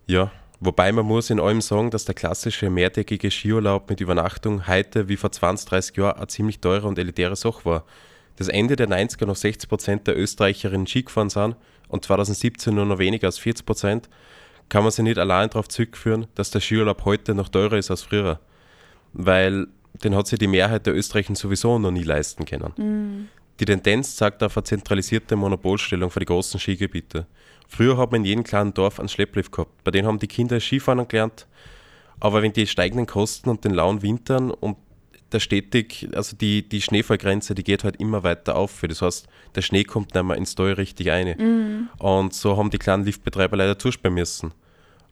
Ja, 0.07 0.33
wobei 0.59 0.91
man 0.91 1.07
muss 1.07 1.31
in 1.31 1.39
allem 1.39 1.61
sagen, 1.61 1.91
dass 1.91 2.05
der 2.05 2.17
klassische 2.17 2.69
mehrtägige 2.69 3.31
Skiurlaub 3.31 3.89
mit 3.89 4.01
Übernachtung 4.01 4.67
heute 4.67 5.09
wie 5.09 5.17
vor 5.17 5.31
20, 5.31 5.69
30 5.69 5.97
Jahren 5.97 6.17
eine 6.17 6.27
ziemlich 6.27 6.61
teure 6.61 6.89
und 6.89 6.99
elitäre 6.99 7.37
Sache 7.37 7.65
war. 7.65 7.85
Das 8.37 8.49
Ende 8.49 8.75
der 8.75 8.89
90er 8.89 9.27
noch 9.27 9.37
60 9.37 9.69
Prozent 9.69 10.07
der 10.09 10.19
Österreicherinnen 10.19 10.89
Ski 10.89 11.05
gefahren 11.05 11.31
sind 11.31 11.55
und 11.95 12.05
2017 12.05 12.75
nur 12.75 12.85
noch 12.85 12.99
weniger 12.99 13.29
als 13.29 13.39
40 13.39 13.65
Prozent, 13.65 14.09
kann 14.69 14.83
man 14.83 14.91
sich 14.91 15.05
nicht 15.05 15.19
allein 15.19 15.49
darauf 15.49 15.69
zurückführen, 15.69 16.27
dass 16.35 16.51
der 16.51 16.61
Skiurlaub 16.61 17.05
heute 17.05 17.35
noch 17.35 17.49
teurer 17.49 17.79
ist 17.79 17.91
als 17.91 18.03
früher. 18.03 18.41
Weil 19.13 19.69
den 20.03 20.17
hat 20.17 20.27
sich 20.27 20.41
die 20.41 20.49
Mehrheit 20.49 20.87
der 20.87 20.95
Österreicher 20.97 21.37
sowieso 21.37 21.79
noch 21.79 21.93
nie 21.93 22.03
leisten 22.03 22.45
können. 22.45 22.73
Mhm. 22.77 23.29
Die 23.61 23.65
Tendenz 23.65 24.17
zeigt 24.17 24.43
auf 24.43 24.57
eine 24.57 24.65
zentralisierte 24.65 25.37
Monopolstellung 25.37 26.11
für 26.11 26.19
die 26.19 26.27
großen 26.27 26.59
Skigebiete. 26.59 27.29
Früher 27.69 27.97
hat 27.97 28.11
man 28.11 28.23
in 28.23 28.27
jedem 28.27 28.45
kleinen 28.45 28.75
Dorf 28.75 28.99
einen 28.99 29.09
Schlepplift 29.09 29.53
gehabt. 29.53 29.85
Bei 29.85 29.93
denen 29.93 30.09
haben 30.09 30.19
die 30.19 30.27
Kinder 30.27 30.59
Skifahren 30.59 31.07
gelernt. 31.07 31.47
Aber 32.19 32.43
wenn 32.43 32.53
die 32.53 32.67
steigenden 32.67 33.07
Kosten 33.07 33.51
und 33.51 33.65
den 33.65 33.73
lauen 33.73 34.03
Wintern 34.03 34.51
und 34.51 34.77
der 35.35 35.41
stetig, 35.41 36.09
also 36.15 36.37
die, 36.37 36.67
die 36.67 36.81
Schneefallgrenze, 36.81 37.55
die 37.55 37.65
geht 37.65 37.85
halt 37.85 37.97
immer 37.97 38.23
weiter 38.23 38.57
auf. 38.57 38.83
Das 38.89 39.03
heißt, 39.03 39.27
der 39.55 39.63
Schnee 39.63 39.85
kommt 39.85 40.15
nicht 40.15 40.25
mehr 40.25 40.37
ins 40.37 40.55
Tal 40.55 40.73
richtig 40.73 41.09
rein. 41.09 41.37
Mhm. 41.37 41.89
Und 41.99 42.33
so 42.33 42.57
haben 42.57 42.71
die 42.71 42.79
kleinen 42.79 43.05
Liftbetreiber 43.05 43.57
leider 43.57 43.79
zusperren 43.79 44.15
müssen. 44.15 44.53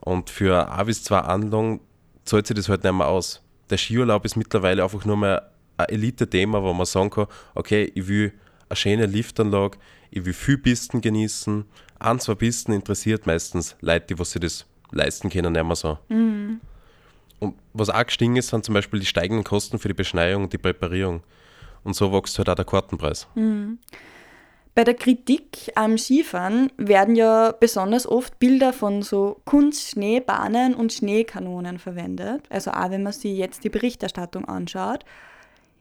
Und 0.00 0.30
für 0.30 0.72
ein 0.72 0.86
bis 0.86 1.04
zwei 1.04 1.18
Anlagen 1.18 1.80
zahlt 2.24 2.46
sich 2.46 2.56
das 2.56 2.68
halt 2.68 2.84
nicht 2.84 2.92
mehr 2.92 3.08
aus. 3.08 3.42
Der 3.68 3.78
Skiurlaub 3.78 4.24
ist 4.24 4.36
mittlerweile 4.36 4.82
einfach 4.82 5.04
nur 5.04 5.16
mehr 5.16 5.50
ein 5.76 5.88
Elite-Thema, 5.88 6.62
wo 6.62 6.72
man 6.72 6.86
sagen 6.86 7.10
kann, 7.10 7.26
okay, 7.54 7.90
ich 7.94 8.06
will 8.08 8.32
eine 8.68 8.76
schöne 8.76 9.06
Liftanlage, 9.06 9.78
ich 10.10 10.24
will 10.24 10.32
viel 10.32 10.58
Pisten 10.58 11.00
genießen. 11.00 11.64
Ein, 11.98 12.20
zwei 12.20 12.34
Pisten 12.34 12.72
interessiert 12.72 13.26
meistens 13.26 13.76
Leute, 13.80 14.06
die 14.08 14.18
was 14.18 14.32
sich 14.32 14.40
das 14.40 14.66
leisten 14.90 15.30
können, 15.30 15.52
nicht 15.52 15.64
mehr 15.64 15.76
so. 15.76 15.98
Mhm. 16.08 16.60
Und 17.42 17.56
was 17.72 17.90
auch 17.90 18.06
gestiegen 18.06 18.36
ist, 18.36 18.50
sind 18.50 18.64
zum 18.64 18.72
Beispiel 18.72 19.00
die 19.00 19.06
steigenden 19.06 19.42
Kosten 19.42 19.80
für 19.80 19.88
die 19.88 19.94
Beschneiung 19.94 20.44
und 20.44 20.52
die 20.52 20.58
Präparierung. 20.58 21.24
Und 21.82 21.96
so 21.96 22.12
wächst 22.12 22.38
halt 22.38 22.48
auch 22.48 22.54
der 22.54 22.64
Kartenpreis. 22.64 23.26
Mhm. 23.34 23.80
Bei 24.76 24.84
der 24.84 24.94
Kritik 24.94 25.72
am 25.74 25.98
Skifahren 25.98 26.70
werden 26.76 27.16
ja 27.16 27.50
besonders 27.50 28.06
oft 28.06 28.38
Bilder 28.38 28.72
von 28.72 29.02
so 29.02 29.40
Kunstschneebahnen 29.44 30.74
und 30.74 30.92
Schneekanonen 30.92 31.80
verwendet. 31.80 32.44
Also 32.48 32.70
auch 32.70 32.90
wenn 32.90 33.02
man 33.02 33.12
sich 33.12 33.36
jetzt 33.36 33.64
die 33.64 33.70
Berichterstattung 33.70 34.44
anschaut. 34.44 35.04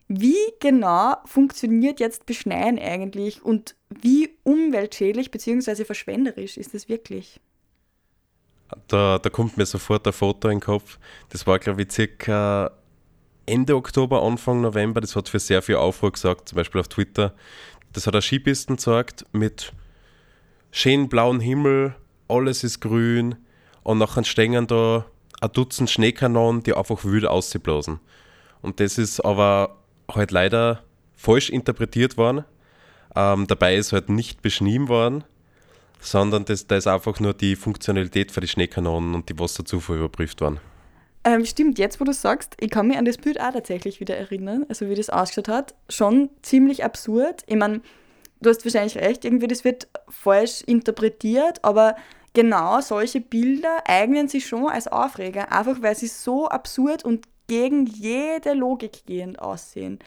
Wie 0.07 0.35
genau 0.59 1.17
funktioniert 1.25 1.99
jetzt 1.99 2.25
Beschneien 2.25 2.79
eigentlich 2.79 3.45
und 3.45 3.75
wie 3.89 4.31
umweltschädlich 4.41 5.29
bzw. 5.29 5.85
verschwenderisch 5.85 6.57
ist 6.57 6.73
es 6.73 6.89
wirklich? 6.89 7.39
Da, 8.87 9.19
da 9.19 9.29
kommt 9.29 9.57
mir 9.57 9.65
sofort 9.65 10.05
ein 10.07 10.13
Foto 10.13 10.47
in 10.47 10.55
den 10.55 10.61
Kopf. 10.61 10.97
Das 11.29 11.45
war, 11.47 11.59
glaube 11.59 11.83
ich, 11.83 11.91
circa 11.91 12.71
Ende 13.45 13.75
Oktober, 13.75 14.23
Anfang 14.23 14.61
November. 14.61 15.01
Das 15.01 15.15
hat 15.15 15.29
für 15.29 15.39
sehr 15.39 15.61
viel 15.61 15.75
Aufruhr 15.75 16.11
gesagt, 16.11 16.49
zum 16.49 16.55
Beispiel 16.55 16.81
auf 16.81 16.87
Twitter. 16.87 17.33
Das 17.93 18.07
hat 18.07 18.13
eine 18.13 18.21
Skipisten 18.21 18.77
gezeigt 18.77 19.25
mit 19.33 19.73
schönen 20.71 21.09
blauen 21.09 21.39
Himmel, 21.39 21.95
alles 22.27 22.63
ist 22.63 22.79
grün 22.79 23.35
und 23.83 23.97
nachher 23.97 24.23
stehen 24.23 24.67
da 24.67 25.05
ein 25.41 25.51
Dutzend 25.51 25.89
Schneekanonen, 25.89 26.63
die 26.63 26.73
einfach 26.73 27.03
wild 27.03 27.25
ausblasen. 27.25 27.99
Und 28.61 28.79
das 28.79 28.97
ist 28.97 29.19
aber 29.19 29.77
halt 30.09 30.31
leider 30.31 30.83
falsch 31.13 31.49
interpretiert 31.49 32.17
worden. 32.17 32.45
Ähm, 33.15 33.47
dabei 33.47 33.75
ist 33.75 33.91
halt 33.91 34.09
nicht 34.09 34.41
beschrieben 34.41 34.87
worden, 34.87 35.23
sondern 36.01 36.45
das, 36.45 36.67
da 36.67 36.75
ist 36.75 36.87
einfach 36.87 37.19
nur 37.19 37.33
die 37.33 37.55
Funktionalität 37.55 38.31
für 38.31 38.41
die 38.41 38.47
Schneekanonen 38.47 39.15
und 39.15 39.29
die 39.29 39.39
Wasserzufuhr 39.39 39.95
überprüft 39.95 40.41
worden. 40.41 40.59
Ähm, 41.23 41.45
stimmt, 41.45 41.77
jetzt 41.77 41.99
wo 41.99 42.03
du 42.03 42.13
sagst, 42.13 42.55
ich 42.59 42.71
kann 42.71 42.87
mich 42.87 42.97
an 42.97 43.05
das 43.05 43.17
Bild 43.17 43.39
auch 43.39 43.53
tatsächlich 43.53 43.99
wieder 43.99 44.17
erinnern, 44.17 44.65
also 44.67 44.89
wie 44.89 44.95
das 44.95 45.11
ausgeschaut 45.11 45.47
hat. 45.47 45.75
Schon 45.87 46.29
ziemlich 46.41 46.83
absurd. 46.83 47.43
Ich 47.45 47.55
meine, 47.55 47.81
du 48.41 48.49
hast 48.49 48.65
wahrscheinlich 48.65 48.97
recht, 48.97 49.23
irgendwie 49.23 49.47
das 49.47 49.63
wird 49.63 49.87
falsch 50.09 50.63
interpretiert, 50.65 51.63
aber 51.63 51.95
genau 52.33 52.81
solche 52.81 53.21
Bilder 53.21 53.83
eignen 53.85 54.27
sich 54.27 54.47
schon 54.47 54.67
als 54.67 54.87
Aufreger, 54.87 55.51
einfach 55.51 55.81
weil 55.83 55.95
sie 55.95 56.07
so 56.07 56.47
absurd 56.47 57.05
und 57.05 57.27
gegen 57.47 57.85
jede 57.85 58.53
Logik 58.53 59.05
gehend 59.05 59.39
aussehen. 59.39 59.99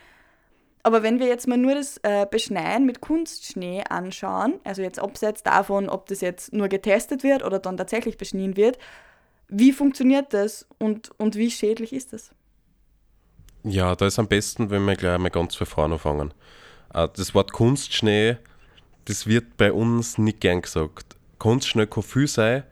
Aber 0.87 1.03
wenn 1.03 1.19
wir 1.19 1.27
jetzt 1.27 1.49
mal 1.49 1.57
nur 1.57 1.75
das 1.75 1.99
äh, 2.03 2.27
Beschneien 2.31 2.85
mit 2.85 3.01
Kunstschnee 3.01 3.83
anschauen, 3.89 4.61
also 4.65 4.83
jetzt 4.83 4.99
abseits 4.99 5.43
davon, 5.43 5.89
ob 5.89 6.07
das 6.07 6.21
jetzt 6.21 6.53
nur 6.53 6.69
getestet 6.69 7.23
wird 7.23 7.43
oder 7.43 7.59
dann 7.59 7.79
tatsächlich 7.79 8.19
beschnien 8.19 8.55
wird, 8.59 8.79
wie 9.49 9.73
funktioniert 9.73 10.35
das 10.35 10.67
und, 10.79 11.11
und 11.19 11.37
wie 11.37 11.51
schädlich 11.51 11.95
ist 11.95 12.13
das? 12.13 12.33
Ja, 13.63 13.97
da 13.97 14.07
ist 14.07 14.19
am 14.19 14.29
besten, 14.29 14.69
wenn 14.69 14.85
wir 14.85 14.95
gleich 14.95 15.19
mal 15.19 15.31
ganz 15.31 15.55
von 15.55 15.67
vorne 15.67 15.95
anfangen. 15.95 16.35
Äh, 16.93 17.09
das 17.17 17.35
Wort 17.35 17.53
Kunstschnee, 17.53 18.37
das 19.07 19.27
wird 19.27 19.57
bei 19.57 19.73
uns 19.73 20.19
nicht 20.19 20.41
gern 20.41 20.61
gesagt. 20.61 21.17
Kunstschnee 21.39 21.87
kann 21.87 22.03
viel 22.03 22.29
sein, 22.29 22.65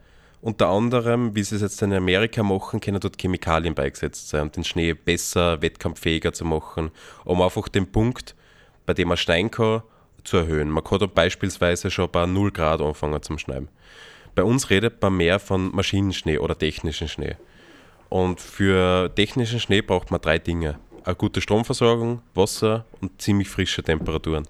unter 0.43 0.67
anderem, 0.67 1.35
wie 1.35 1.43
sie 1.43 1.55
es 1.55 1.61
jetzt 1.61 1.81
in 1.81 1.93
Amerika 1.93 2.43
machen, 2.43 2.81
können 2.81 2.99
dort 2.99 3.19
Chemikalien 3.19 3.73
beigesetzt 3.73 4.27
sein, 4.27 4.41
um 4.41 4.51
den 4.51 4.65
Schnee 4.65 4.93
besser, 4.93 5.61
wettkampffähiger 5.61 6.33
zu 6.33 6.43
machen, 6.43 6.91
um 7.23 7.41
einfach 7.41 7.69
den 7.69 7.89
Punkt, 7.89 8.35
bei 8.85 8.93
dem 8.93 9.07
man 9.07 9.15
schneiden 9.15 9.51
kann, 9.51 9.83
zu 10.25 10.37
erhöhen. 10.37 10.69
Man 10.69 10.83
kann 10.83 10.99
dort 10.99 11.15
beispielsweise 11.15 11.89
schon 11.89 12.11
bei 12.11 12.25
0 12.25 12.51
Grad 12.51 12.81
anfangen 12.81 13.23
zum 13.23 13.37
Schneiden. 13.37 13.69
Bei 14.35 14.43
uns 14.43 14.69
redet 14.69 15.01
man 15.01 15.15
mehr 15.15 15.39
von 15.39 15.73
Maschinenschnee 15.73 16.37
oder 16.37 16.57
technischen 16.57 17.07
Schnee. 17.07 17.37
Und 18.09 18.41
für 18.41 19.15
technischen 19.15 19.61
Schnee 19.61 19.81
braucht 19.81 20.11
man 20.11 20.19
drei 20.19 20.39
Dinge. 20.39 20.77
Eine 21.05 21.15
gute 21.15 21.39
Stromversorgung, 21.39 22.21
Wasser 22.33 22.85
und 22.99 23.21
ziemlich 23.21 23.47
frische 23.47 23.81
Temperaturen. 23.81 24.45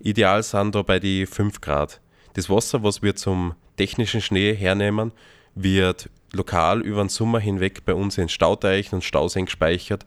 Ideal 0.00 0.42
sind 0.42 0.74
da 0.74 0.80
bei 0.80 0.98
die 0.98 1.26
5 1.26 1.60
Grad. 1.60 2.00
Das 2.32 2.48
Wasser, 2.48 2.82
was 2.82 3.02
wir 3.02 3.14
zum 3.16 3.54
technischen 3.76 4.20
Schnee 4.20 4.54
hernehmen, 4.54 5.12
wird 5.54 6.10
lokal 6.32 6.82
über 6.82 7.02
den 7.02 7.08
Sommer 7.08 7.40
hinweg 7.40 7.84
bei 7.84 7.94
uns 7.94 8.18
in 8.18 8.28
Stauteichen 8.28 8.96
und 8.96 9.04
Stauseen 9.04 9.46
gespeichert, 9.46 10.06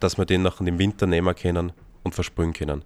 dass 0.00 0.18
wir 0.18 0.24
den 0.24 0.42
nach 0.42 0.58
dem 0.58 0.78
Winter 0.78 1.06
nehmen 1.06 1.34
können 1.34 1.72
und 2.02 2.14
versprühen 2.14 2.52
können. 2.52 2.84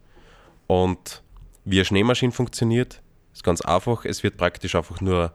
Und 0.66 1.22
wie 1.64 1.76
eine 1.76 1.84
Schneemaschine 1.84 2.32
funktioniert, 2.32 3.02
ist 3.32 3.44
ganz 3.44 3.60
einfach. 3.62 4.04
Es 4.04 4.22
wird 4.22 4.36
praktisch 4.36 4.74
einfach 4.74 5.00
nur 5.00 5.32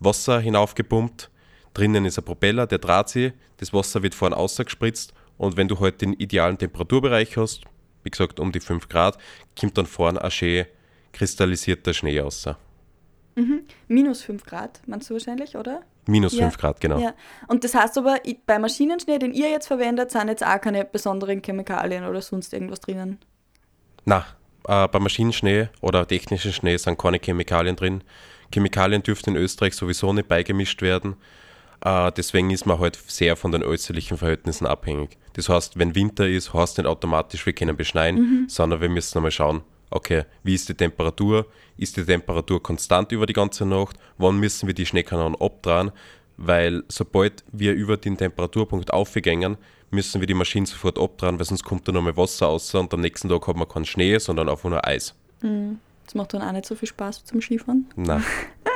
Wasser 0.00 0.40
hinaufgepumpt. 0.40 1.30
Drinnen 1.74 2.04
ist 2.04 2.18
ein 2.18 2.24
Propeller, 2.24 2.66
der 2.66 2.78
dreht 2.78 3.08
sich. 3.08 3.32
Das 3.58 3.72
Wasser 3.72 4.02
wird 4.02 4.14
vorne 4.14 4.36
ausgespritzt. 4.36 5.12
Und 5.36 5.56
wenn 5.56 5.68
du 5.68 5.78
halt 5.78 6.00
den 6.00 6.14
idealen 6.14 6.58
Temperaturbereich 6.58 7.36
hast, 7.36 7.64
wie 8.02 8.10
gesagt 8.10 8.40
um 8.40 8.50
die 8.50 8.60
5 8.60 8.88
Grad, 8.88 9.18
kommt 9.58 9.76
dann 9.78 9.86
vorne 9.86 10.22
ein 10.22 10.30
schön 10.30 10.66
kristallisierter 11.12 11.94
Schnee 11.94 12.20
raus. 12.20 12.48
Mhm. 13.38 13.60
Minus 13.86 14.22
5 14.22 14.44
Grad, 14.44 14.80
meinst 14.86 15.08
du 15.08 15.14
wahrscheinlich, 15.14 15.56
oder? 15.56 15.82
Minus 16.06 16.34
Ja, 16.34 16.44
5 16.46 16.58
Grad, 16.58 16.80
genau. 16.80 16.98
Ja. 16.98 17.14
Und 17.46 17.62
das 17.62 17.74
heißt 17.74 17.96
aber, 17.98 18.16
bei 18.46 18.58
Maschinenschnee, 18.58 19.18
den 19.18 19.32
ihr 19.32 19.48
jetzt 19.50 19.68
verwendet, 19.68 20.10
sind 20.10 20.28
jetzt 20.28 20.44
auch 20.44 20.60
keine 20.60 20.84
besonderen 20.84 21.40
Chemikalien 21.40 22.04
oder 22.04 22.20
sonst 22.20 22.52
irgendwas 22.52 22.80
drinnen. 22.80 23.18
Na, 24.04 24.26
äh, 24.66 24.88
bei 24.88 24.98
Maschinenschnee 24.98 25.68
oder 25.80 26.06
technischen 26.06 26.52
Schnee 26.52 26.76
sind 26.76 26.98
keine 26.98 27.18
Chemikalien 27.18 27.76
drin. 27.76 28.02
Chemikalien 28.52 29.02
dürften 29.02 29.30
in 29.30 29.36
Österreich 29.36 29.74
sowieso 29.74 30.12
nicht 30.12 30.26
beigemischt 30.26 30.82
werden. 30.82 31.16
Äh, 31.84 32.10
deswegen 32.16 32.50
ist 32.50 32.66
man 32.66 32.80
halt 32.80 32.98
sehr 33.06 33.36
von 33.36 33.52
den 33.52 33.62
äußerlichen 33.62 34.18
Verhältnissen 34.18 34.66
abhängig. 34.66 35.16
Das 35.34 35.48
heißt, 35.48 35.78
wenn 35.78 35.94
Winter 35.94 36.26
ist, 36.26 36.52
heißt 36.52 36.78
nicht 36.78 36.86
automatisch, 36.88 37.46
wir 37.46 37.52
können 37.52 37.76
beschneien, 37.76 38.48
sondern 38.48 38.80
wir 38.80 38.88
müssen 38.88 39.18
einmal 39.18 39.30
schauen, 39.30 39.62
okay, 39.90 40.24
wie 40.42 40.54
ist 40.54 40.68
die 40.68 40.74
Temperatur? 40.74 41.46
Ist 41.76 41.96
die 41.96 42.04
Temperatur 42.04 42.62
konstant 42.62 43.12
über 43.12 43.26
die 43.26 43.32
ganze 43.32 43.64
Nacht? 43.64 43.96
Wann 44.16 44.38
müssen 44.38 44.66
wir 44.66 44.74
die 44.74 44.86
Schneekanonen 44.86 45.40
abdrehen? 45.40 45.92
Weil 46.36 46.84
sobald 46.88 47.44
wir 47.52 47.74
über 47.74 47.96
den 47.96 48.16
Temperaturpunkt 48.16 48.92
aufgängen, 48.92 49.56
müssen 49.90 50.20
wir 50.20 50.26
die 50.26 50.34
Maschine 50.34 50.66
sofort 50.66 50.98
abdrehen, 50.98 51.38
weil 51.38 51.46
sonst 51.46 51.64
kommt 51.64 51.88
da 51.88 51.92
nochmal 51.92 52.16
Wasser 52.16 52.46
raus 52.46 52.74
und 52.74 52.92
am 52.94 53.00
nächsten 53.00 53.28
Tag 53.28 53.46
hat 53.46 53.56
man 53.56 53.68
keinen 53.68 53.86
Schnee, 53.86 54.18
sondern 54.18 54.48
einfach 54.48 54.68
nur 54.68 54.86
Eis. 54.86 55.14
Das 55.40 56.14
macht 56.14 56.34
dann 56.34 56.42
auch 56.42 56.52
nicht 56.52 56.66
so 56.66 56.74
viel 56.74 56.88
Spaß 56.88 57.24
zum 57.24 57.40
Skifahren. 57.40 57.86
Nein. 57.96 58.24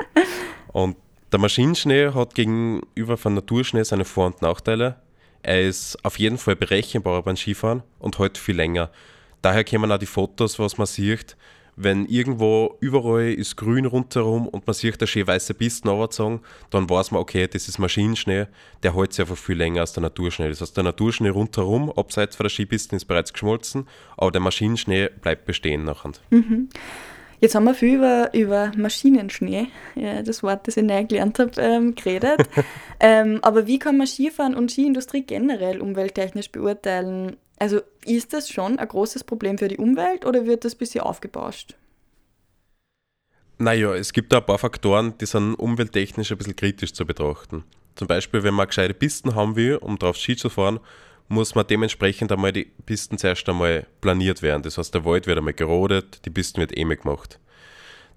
und 0.72 0.96
der 1.32 1.40
Maschinenschnee 1.40 2.12
hat 2.12 2.34
gegenüber 2.34 3.16
von 3.16 3.34
Naturschnee 3.34 3.84
seine 3.84 4.04
Vor- 4.04 4.26
und 4.26 4.42
Nachteile. 4.42 4.96
Er 5.42 5.62
ist 5.62 6.02
auf 6.04 6.18
jeden 6.18 6.38
Fall 6.38 6.56
berechenbarer 6.56 7.22
beim 7.22 7.36
Skifahren 7.36 7.82
und 7.98 8.18
hält 8.18 8.38
viel 8.38 8.56
länger. 8.56 8.90
Daher 9.42 9.64
kommen 9.64 9.90
auch 9.90 9.98
die 9.98 10.06
Fotos, 10.06 10.58
was 10.58 10.78
man 10.78 10.86
sieht, 10.86 11.36
wenn 11.76 12.06
irgendwo 12.06 12.76
überall 12.80 13.32
ist 13.32 13.56
grün 13.56 13.86
rundherum 13.86 14.46
und 14.46 14.66
man 14.66 14.74
sieht 14.74 15.00
da 15.00 15.06
schön 15.06 15.26
weiße 15.26 15.54
Pisten 15.54 15.88
runtergezogen, 15.88 16.40
dann 16.70 16.88
weiß 16.88 17.10
man, 17.10 17.20
okay, 17.20 17.48
das 17.48 17.68
ist 17.68 17.78
Maschinenschnee, 17.78 18.46
der 18.82 18.94
hält 18.94 19.12
sich 19.12 19.22
einfach 19.22 19.38
viel 19.38 19.56
länger 19.56 19.80
als 19.80 19.92
der 19.92 20.02
Naturschnee. 20.02 20.48
Das 20.48 20.60
heißt, 20.60 20.76
der 20.76 20.84
Naturschnee 20.84 21.30
rundherum, 21.30 21.90
abseits 21.90 22.36
von 22.36 22.44
der 22.44 22.50
Skipisten, 22.50 22.96
ist 22.96 23.06
bereits 23.06 23.32
geschmolzen, 23.32 23.88
aber 24.16 24.30
der 24.30 24.42
Maschinenschnee 24.42 25.08
bleibt 25.20 25.46
bestehen 25.46 25.84
nachher. 25.84 26.12
Jetzt 27.40 27.56
haben 27.56 27.64
wir 27.64 27.74
viel 27.74 27.96
über, 27.96 28.32
über 28.34 28.70
Maschinenschnee, 28.76 29.66
ja, 29.96 30.22
das 30.22 30.44
Wort, 30.44 30.68
das 30.68 30.76
ich 30.76 30.84
neu 30.84 31.04
gelernt 31.04 31.40
habe, 31.40 31.50
ähm, 31.60 31.94
geredet. 31.96 32.48
ähm, 33.00 33.40
aber 33.42 33.66
wie 33.66 33.80
kann 33.80 33.96
man 33.96 34.06
Skifahren 34.06 34.54
und 34.54 34.70
Skiindustrie 34.70 35.22
generell 35.22 35.80
umwelttechnisch 35.80 36.52
beurteilen? 36.52 37.36
Also 37.62 37.80
ist 38.04 38.32
das 38.32 38.48
schon 38.48 38.80
ein 38.80 38.88
großes 38.88 39.22
Problem 39.22 39.56
für 39.56 39.68
die 39.68 39.76
Umwelt 39.76 40.24
oder 40.24 40.46
wird 40.46 40.64
das 40.64 40.74
bisher 40.74 41.06
aufgebauscht? 41.06 41.76
Naja, 43.58 43.94
es 43.94 44.12
gibt 44.12 44.32
da 44.32 44.38
ein 44.38 44.46
paar 44.46 44.58
Faktoren, 44.58 45.16
die 45.18 45.26
sind 45.26 45.54
umwelttechnisch 45.54 46.32
ein 46.32 46.38
bisschen 46.38 46.56
kritisch 46.56 46.92
zu 46.92 47.06
betrachten. 47.06 47.62
Zum 47.94 48.08
Beispiel, 48.08 48.42
wenn 48.42 48.54
man 48.54 48.66
gescheite 48.66 48.94
Pisten 48.94 49.36
haben 49.36 49.54
will, 49.54 49.76
um 49.76 49.96
drauf 49.96 50.16
Ski 50.16 50.34
zu 50.34 50.48
fahren, 50.48 50.80
muss 51.28 51.54
man 51.54 51.64
dementsprechend 51.64 52.32
einmal 52.32 52.50
die 52.50 52.64
Pisten 52.84 53.16
zuerst 53.16 53.48
einmal 53.48 53.86
planiert 54.00 54.42
werden. 54.42 54.64
Das 54.64 54.76
heißt, 54.76 54.92
der 54.92 55.04
Wald 55.04 55.28
wird 55.28 55.38
einmal 55.38 55.54
gerodet, 55.54 56.22
die 56.24 56.30
Pisten 56.30 56.60
wird 56.60 56.76
eh 56.76 56.82
gemacht. 56.82 57.38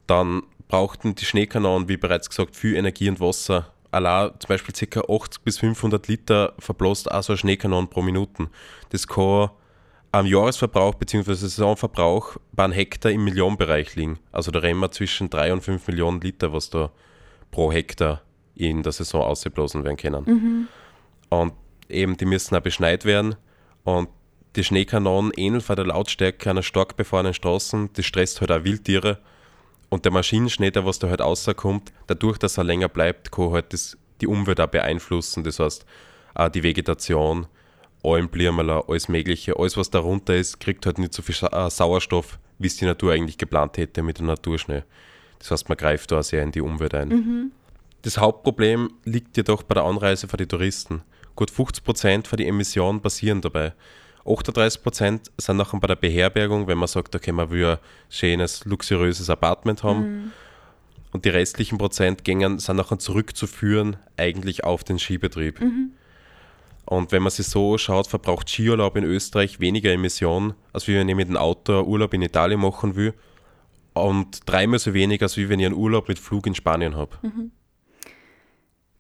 Dann 0.08 0.42
brauchten 0.70 1.14
die 1.14 1.26
Schneekanonen, 1.26 1.88
wie 1.88 1.98
bereits 1.98 2.30
gesagt, 2.30 2.56
viel 2.56 2.76
Energie 2.76 3.10
und 3.10 3.20
Wasser. 3.20 3.75
Allein 3.96 4.32
zum 4.40 4.50
Beispiel 4.50 4.88
ca. 4.90 5.00
80 5.10 5.42
bis 5.42 5.60
500 5.60 6.10
Liter 6.10 6.54
verblasst 6.60 7.10
auch 7.10 7.24
so 7.24 7.32
ein 7.32 7.38
Schneekanon 7.38 7.90
pro 7.90 8.02
Minuten. 8.02 8.50
Das 8.90 9.08
kann 9.08 9.52
am 10.12 10.26
Jahresverbrauch 10.26 10.96
bzw. 10.96 11.34
Saisonverbrauch 11.34 12.36
bei 12.52 12.66
einem 12.66 12.74
Hektar 12.74 13.14
im 13.14 13.24
Millionenbereich 13.24 13.96
liegen. 13.96 14.20
Also 14.34 14.52
da 14.52 14.60
reden 14.60 14.82
wir 14.82 14.92
zwischen 14.92 15.30
3 15.30 15.54
und 15.54 15.62
5 15.62 15.88
Millionen 15.88 16.20
Liter, 16.20 16.52
was 16.52 16.70
da 16.70 16.92
pro 17.52 17.72
Hektar 17.72 18.22
in 18.54 18.84
der 18.84 18.92
Saison 18.92 19.22
ausgeblasen 19.22 19.86
werden 19.86 19.96
können. 19.96 20.68
Und 21.30 21.54
eben, 21.88 22.18
die 22.18 22.26
müssen 22.26 22.54
auch 22.54 22.62
beschneit 22.62 23.06
werden. 23.06 23.36
Und 23.86 24.10
die 24.58 24.66
Schneekanonen 24.66 25.32
ähneln 25.38 25.62
von 25.62 25.78
der 25.78 25.86
Lautstärke 25.86 26.50
einer 26.50 26.64
stark 26.64 26.98
befahrenen 26.98 27.34
Straßen. 27.34 27.92
Das 27.94 28.06
stresst 28.06 28.42
halt 28.42 28.52
auch 28.52 28.66
Wildtiere. 28.66 29.20
Und 29.96 30.04
der 30.04 30.12
Maschinenschnee, 30.12 30.72
der 30.72 30.86
was 30.86 31.00
da 31.00 31.08
halt 31.08 31.22
rauskommt, 31.22 31.94
dadurch, 32.08 32.38
dass 32.38 32.58
er 32.58 32.66
länger 32.66 32.90
bleibt, 32.90 33.32
kann 33.32 33.52
halt 33.52 33.72
das, 33.72 33.98
die 34.20 34.28
Umwelt 34.28 34.60
auch 34.60 34.68
beeinflussen. 34.68 35.46
Das 35.46 35.60
heißt, 35.60 35.86
auch 36.34 36.50
die 36.50 36.64
Vegetation, 36.64 37.48
Almblirmeler, 38.04 38.84
alles 38.90 39.08
Mögliche, 39.08 39.58
alles 39.58 39.78
was 39.78 39.90
darunter 39.92 40.36
ist, 40.36 40.60
kriegt 40.60 40.86
halt 40.86 40.98
nicht 40.98 41.14
so 41.14 41.22
viel 41.22 41.36
äh, 41.50 41.70
Sauerstoff, 41.70 42.40
wie 42.60 42.68
es 42.68 42.76
die 42.76 42.84
Natur 42.84 43.14
eigentlich 43.14 43.38
geplant 43.38 43.78
hätte 43.78 44.04
mit 44.04 44.20
dem 44.20 44.26
Naturschnee. 44.26 44.84
Das 45.40 45.52
heißt, 45.52 45.70
man 45.70 45.78
greift 45.78 46.12
da 46.12 46.22
sehr 46.22 46.44
in 46.44 46.52
die 46.52 46.60
Umwelt 46.60 46.94
ein. 46.94 47.10
Das 48.02 48.18
Hauptproblem 48.18 48.92
liegt 49.06 49.38
jedoch 49.38 49.64
bei 49.64 49.76
der 49.76 49.86
Anreise 49.86 50.28
für 50.28 50.36
die 50.36 50.46
Touristen. 50.46 51.04
Gut 51.38 51.52
50% 51.52 52.28
von 52.28 52.36
den 52.36 52.50
Emissionen 52.50 53.00
passieren 53.00 53.40
dabei. 53.40 53.72
38% 54.26 55.30
sind 55.38 55.58
nachher 55.58 55.80
bei 55.80 55.88
der 55.88 55.96
Beherbergung, 55.96 56.68
wenn 56.68 56.78
man 56.78 56.88
sagt, 56.88 57.16
okay, 57.16 57.32
man 57.32 57.50
will 57.52 57.66
ein 57.66 57.78
schönes, 58.10 58.66
luxuriöses 58.66 59.30
Apartment 59.30 59.84
haben. 59.84 60.34
Und 61.12 61.26
die 61.26 61.30
restlichen 61.30 61.78
Prozent 61.78 62.24
gängen, 62.24 62.60
sind 62.60 62.76
nachher 62.76 63.00
zurückzuführen 63.00 63.98
eigentlich 64.18 64.64
auf 64.64 64.84
den 64.84 65.00
Skibetrieb. 65.00 65.62
Und 66.86 67.12
wenn 67.12 67.24
man 67.24 67.32
sich 67.32 67.48
so 67.48 67.78
schaut, 67.78 68.08
verbraucht 68.08 68.50
Skiurlaub 68.50 68.96
in 68.96 69.04
Österreich 69.04 69.60
weniger 69.60 69.92
Emissionen, 69.92 70.54
als 70.74 70.88
wenn 70.88 71.08
ich 71.08 71.16
mit 71.16 71.30
dem 71.30 71.38
Auto 71.38 71.82
Urlaub 71.82 72.14
in 72.14 72.22
Italien 72.22 72.60
machen 72.60 72.96
will. 72.96 73.14
Und 73.94 74.42
dreimal 74.46 74.78
so 74.78 74.94
wenig, 74.94 75.22
als 75.22 75.38
wie 75.38 75.48
wenn 75.50 75.60
ich 75.60 75.68
einen 75.68 75.76
Urlaub 75.76 76.10
mit 76.10 76.20
Flug 76.20 76.46
in 76.48 76.54
Spanien 76.54 76.96
habe. 76.96 77.16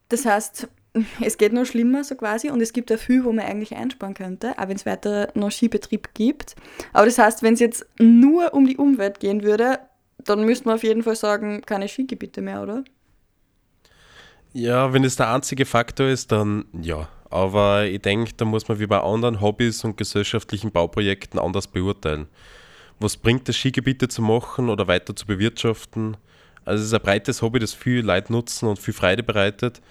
Das 0.07 0.25
heißt, 0.25 0.69
es 1.21 1.37
geht 1.37 1.53
noch 1.53 1.65
schlimmer 1.65 2.03
so 2.03 2.15
quasi 2.15 2.49
und 2.49 2.61
es 2.61 2.73
gibt 2.73 2.91
auch 2.91 2.97
viel, 2.97 3.23
wo 3.23 3.31
man 3.31 3.45
eigentlich 3.45 3.75
einsparen 3.75 4.13
könnte, 4.13 4.57
auch 4.57 4.67
wenn 4.67 4.75
es 4.75 4.85
weiter 4.85 5.29
noch 5.33 5.51
Skibetrieb 5.51 6.13
gibt. 6.13 6.55
Aber 6.93 7.05
das 7.05 7.17
heißt, 7.17 7.43
wenn 7.43 7.53
es 7.53 7.59
jetzt 7.59 7.85
nur 7.99 8.53
um 8.53 8.65
die 8.65 8.77
Umwelt 8.77 9.19
gehen 9.19 9.43
würde, 9.43 9.79
dann 10.23 10.45
müsste 10.45 10.65
man 10.65 10.75
auf 10.75 10.83
jeden 10.83 11.03
Fall 11.03 11.15
sagen, 11.15 11.61
keine 11.65 11.87
Skigebiete 11.87 12.41
mehr, 12.41 12.61
oder? 12.61 12.83
Ja, 14.53 14.93
wenn 14.93 15.03
es 15.03 15.17
der 15.17 15.33
einzige 15.33 15.65
Faktor 15.65 16.07
ist, 16.07 16.31
dann 16.31 16.65
ja. 16.81 17.09
Aber 17.29 17.85
ich 17.85 18.01
denke, 18.01 18.31
da 18.37 18.45
muss 18.45 18.67
man 18.67 18.79
wie 18.79 18.87
bei 18.87 19.01
anderen 19.01 19.41
Hobbys 19.41 19.83
und 19.83 19.97
gesellschaftlichen 19.97 20.71
Bauprojekten 20.71 21.39
anders 21.39 21.67
beurteilen. 21.67 22.27
Was 22.99 23.17
bringt 23.17 23.49
es, 23.49 23.57
Skigebiete 23.57 24.07
zu 24.07 24.21
machen 24.21 24.69
oder 24.69 24.87
weiter 24.87 25.15
zu 25.15 25.25
bewirtschaften? 25.25 26.15
Also 26.63 26.81
es 26.81 26.87
ist 26.87 26.93
ein 26.93 27.01
breites 27.01 27.41
Hobby, 27.41 27.59
das 27.59 27.73
viel 27.73 28.05
Leid 28.05 28.29
nutzen 28.29 28.69
und 28.69 28.79
viel 28.79 28.93
Freude 28.93 29.23
bereitet. 29.23 29.81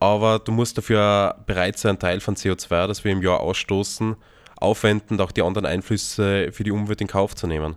Aber 0.00 0.38
du 0.38 0.52
musst 0.52 0.78
dafür 0.78 1.36
bereit 1.46 1.78
sein, 1.78 1.90
einen 1.90 1.98
Teil 1.98 2.20
von 2.20 2.36
CO2, 2.36 2.86
das 2.86 3.04
wir 3.04 3.12
im 3.12 3.22
Jahr 3.22 3.40
ausstoßen, 3.40 4.16
aufwenden 4.56 5.16
und 5.16 5.20
auch 5.20 5.32
die 5.32 5.42
anderen 5.42 5.66
Einflüsse 5.66 6.52
für 6.52 6.64
die 6.64 6.70
Umwelt 6.70 7.00
in 7.00 7.06
Kauf 7.06 7.34
zu 7.34 7.46
nehmen. 7.46 7.76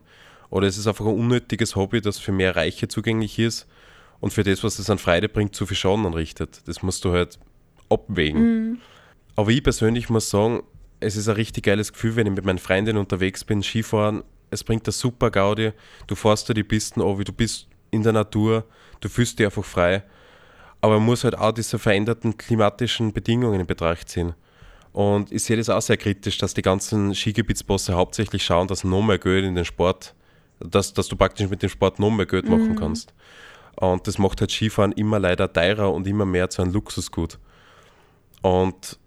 Oder 0.49 0.67
es 0.67 0.77
ist 0.77 0.88
einfach 0.88 1.05
ein 1.05 1.17
unnötiges 1.17 1.75
Hobby, 1.75 2.01
das 2.01 2.19
für 2.19 2.31
mehr 2.31 2.55
Reiche 2.55 2.88
zugänglich 2.88 3.39
ist 3.39 3.67
und 4.19 4.34
für 4.34 4.43
das, 4.43 4.63
was 4.63 4.79
es 4.79 4.89
an 4.89 4.97
Freude 4.97 5.29
bringt, 5.29 5.55
zu 5.55 5.65
viel 5.65 5.77
Schaden 5.77 6.05
anrichtet. 6.05 6.62
Das 6.65 6.84
musst 6.84 7.05
du 7.05 7.12
halt 7.12 7.39
abwägen. 7.89 8.81
Aber 9.36 9.49
ich 9.49 9.63
persönlich 9.63 10.10
muss 10.10 10.29
sagen, 10.29 10.62
es 10.99 11.15
ist 11.15 11.27
ein 11.27 11.36
richtig 11.36 11.63
geiles 11.63 11.93
Gefühl, 11.93 12.15
wenn 12.15 12.27
ich 12.27 12.34
mit 12.34 12.45
meinen 12.45 12.60
Freundinnen 12.60 12.99
unterwegs 12.99 13.43
bin, 13.43 13.63
Skifahren. 13.63 14.23
Es 14.51 14.63
bringt 14.63 14.86
eine 14.86 14.91
super 14.91 15.31
Gaudi. 15.31 15.71
Du 16.07 16.15
fährst 16.15 16.49
da 16.49 16.53
die 16.53 16.63
Pisten 16.63 17.01
an, 17.01 17.17
wie 17.17 17.23
du 17.23 17.34
bist 17.34 17.67
in 17.89 18.03
der 18.03 18.13
Natur. 18.13 18.65
Du 18.99 19.10
fühlst 19.10 19.39
dich 19.39 19.45
einfach 19.45 19.65
frei. 19.65 20.03
Aber 20.82 20.96
man 20.96 21.06
muss 21.06 21.24
halt 21.24 21.38
auch 21.38 21.52
diese 21.52 21.80
veränderten 21.80 22.38
klimatischen 22.38 23.13
Bedingungen 23.13 23.60
in 23.60 23.67
Betracht 23.67 24.10
ziehen. 24.10 24.34
Und 24.94 25.32
ich 25.32 25.44
sehe 25.44 25.58
das 25.58 25.70
auch 25.70 25.82
sehr 25.82 25.98
kritisch, 25.98 26.38
dass 26.38 26.54
die 26.54 26.62
ganzen 26.62 27.15
Skigebietsbosse 27.15 27.94
hauptsächlich 27.94 28.44
schauen, 28.44 28.67
dass 28.67 28.84
noch 28.84 29.02
mehr 29.02 29.20
Geld 29.20 29.46
in 29.46 29.56
den 29.56 29.63
Sport, 29.63 30.13
dass, 30.60 30.94
dass 30.94 31.08
du 31.08 31.15
praktisch 31.15 31.50
mit 31.50 31.62
dem 31.62 31.70
Sport 31.70 32.00
noch 32.00 32.10
mehr 32.10 32.26
Geld 32.26 32.50
machen 32.50 32.76
kannst. 32.76 33.13
Und 33.76 34.06
das 34.08 34.17
macht 34.17 34.41
halt 34.41 34.52
Skifahren 34.52 34.91
immer 34.91 35.20
leider 35.20 35.52
teurer 35.52 35.94
und 35.94 36.08
immer 36.08 36.26
mehr 36.26 36.50
zu 36.50 36.62
einem 36.62 36.74
Luxusgut. 36.74 37.39
Und 38.41 39.00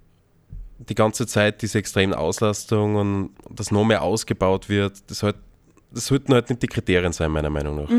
die 0.79 0.95
ganze 0.95 1.27
Zeit 1.27 1.63
diese 1.63 1.79
extremen 1.79 2.15
Auslastungen, 2.15 3.31
dass 3.51 3.71
noch 3.71 3.85
mehr 3.85 4.03
ausgebaut 4.03 4.69
wird, 4.69 5.11
das, 5.11 5.23
halt, 5.23 5.37
das 5.91 6.07
sollten 6.07 6.33
halt 6.33 6.49
nicht 6.49 6.63
die 6.63 6.67
Kriterien 6.67 7.13
sein, 7.13 7.31
meiner 7.31 7.51
Meinung 7.51 7.77
nach. 7.77 7.91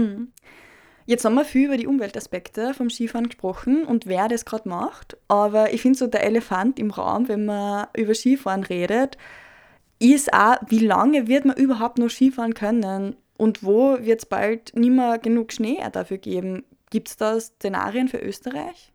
Jetzt 1.08 1.24
haben 1.24 1.36
wir 1.36 1.46
viel 1.46 1.68
über 1.68 1.78
die 1.78 1.86
Umweltaspekte 1.86 2.74
vom 2.74 2.90
Skifahren 2.90 3.28
gesprochen 3.28 3.86
und 3.86 4.08
wer 4.08 4.28
das 4.28 4.44
gerade 4.44 4.68
macht. 4.68 5.18
Aber 5.28 5.72
ich 5.72 5.82
finde 5.82 6.00
so 6.00 6.08
der 6.08 6.24
Elefant 6.24 6.80
im 6.80 6.90
Raum, 6.90 7.28
wenn 7.28 7.46
man 7.46 7.88
über 7.96 8.16
Skifahren 8.16 8.64
redet, 8.64 9.18
ist 10.00 10.34
auch, 10.34 10.58
wie 10.68 10.80
lange 10.80 11.28
wird 11.28 11.46
man 11.46 11.58
überhaupt 11.58 12.00
noch 12.00 12.10
Skifahren 12.10 12.56
können 12.56 13.16
und 13.38 13.64
wo 13.64 13.98
wird 14.02 14.22
es 14.22 14.26
bald 14.26 14.76
nicht 14.76 14.92
mehr 14.92 15.20
genug 15.20 15.54
Schnee 15.54 15.80
dafür 15.92 16.18
geben? 16.18 16.64
Gibt 16.90 17.10
es 17.10 17.18
da 17.18 17.40
Szenarien 17.40 18.08
für 18.08 18.20
Österreich? 18.20 18.92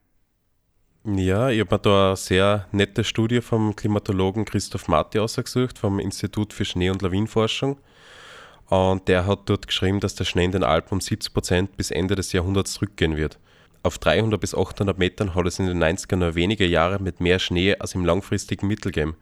Ja, 1.04 1.48
ich 1.48 1.60
habe 1.60 1.74
mir 1.74 1.78
da 1.78 2.08
eine 2.08 2.16
sehr 2.16 2.66
nette 2.72 3.04
Studie 3.04 3.40
vom 3.40 3.74
Klimatologen 3.74 4.44
Christoph 4.44 4.88
Marti 4.88 5.18
ausgesucht, 5.18 5.78
vom 5.78 5.98
Institut 5.98 6.52
für 6.52 6.64
Schnee- 6.64 6.90
und 6.90 7.02
Lawinenforschung. 7.02 7.78
Und 8.70 9.08
der 9.08 9.26
hat 9.26 9.40
dort 9.46 9.66
geschrieben, 9.66 9.98
dass 9.98 10.14
der 10.14 10.24
Schnee 10.24 10.44
in 10.44 10.52
den 10.52 10.62
Alpen 10.62 10.94
um 10.94 11.00
70 11.00 11.34
Prozent 11.34 11.76
bis 11.76 11.90
Ende 11.90 12.14
des 12.14 12.32
Jahrhunderts 12.32 12.74
zurückgehen 12.74 13.16
wird. 13.16 13.38
Auf 13.82 13.98
300 13.98 14.40
bis 14.40 14.54
800 14.54 14.96
Metern 14.96 15.34
hat 15.34 15.46
es 15.46 15.58
in 15.58 15.66
den 15.66 15.82
90ern 15.82 16.16
nur 16.16 16.36
wenige 16.36 16.66
Jahre 16.66 17.00
mit 17.00 17.20
mehr 17.20 17.40
Schnee 17.40 17.74
als 17.76 17.96
im 17.96 18.04
langfristigen 18.04 18.68
Mittel 18.68 18.92
gegeben. 18.92 19.16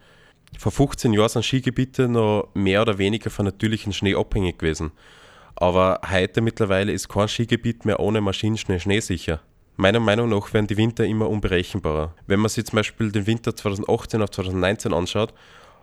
Vor 0.59 0.71
15 0.71 1.15
Jahren 1.15 1.31
sind 1.31 1.45
Skigebiete 1.47 2.09
noch 2.09 2.49
mehr 2.53 2.83
oder 2.83 2.99
weniger 2.99 3.31
von 3.31 3.47
natürlichem 3.47 3.93
Schnee 3.93 4.15
abhängig 4.15 4.59
gewesen. 4.59 4.93
Aber 5.57 6.01
heute 6.11 6.43
mittlerweile 6.43 6.93
ist 6.93 7.09
kein 7.09 7.29
Skigebiet 7.29 7.87
mehr 7.87 8.01
ohne 8.01 8.21
Maschinenschnee 8.21 8.79
schneesicher. 8.79 9.41
Meiner 9.77 10.01
Meinung 10.01 10.29
nach 10.29 10.53
werden 10.53 10.67
die 10.67 10.77
Winter 10.77 11.07
immer 11.07 11.31
unberechenbarer. 11.31 12.15
Wenn 12.27 12.41
man 12.41 12.51
sich 12.51 12.67
zum 12.67 12.77
Beispiel 12.77 13.13
den 13.13 13.27
Winter 13.27 13.57
2018 13.57 14.21
auf 14.21 14.31
2019 14.31 14.93
anschaut, 14.93 15.33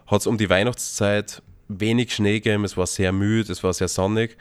hat 0.05 0.21
es 0.21 0.27
um 0.27 0.37
die 0.37 0.49
Weihnachtszeit 0.49 1.41
wenig 1.67 2.13
Schnee 2.13 2.39
gegeben, 2.39 2.63
es 2.63 2.77
war 2.77 2.87
sehr 2.87 3.11
müde, 3.11 3.51
es 3.51 3.63
war 3.63 3.73
sehr 3.73 3.87
sonnig, 3.87 4.37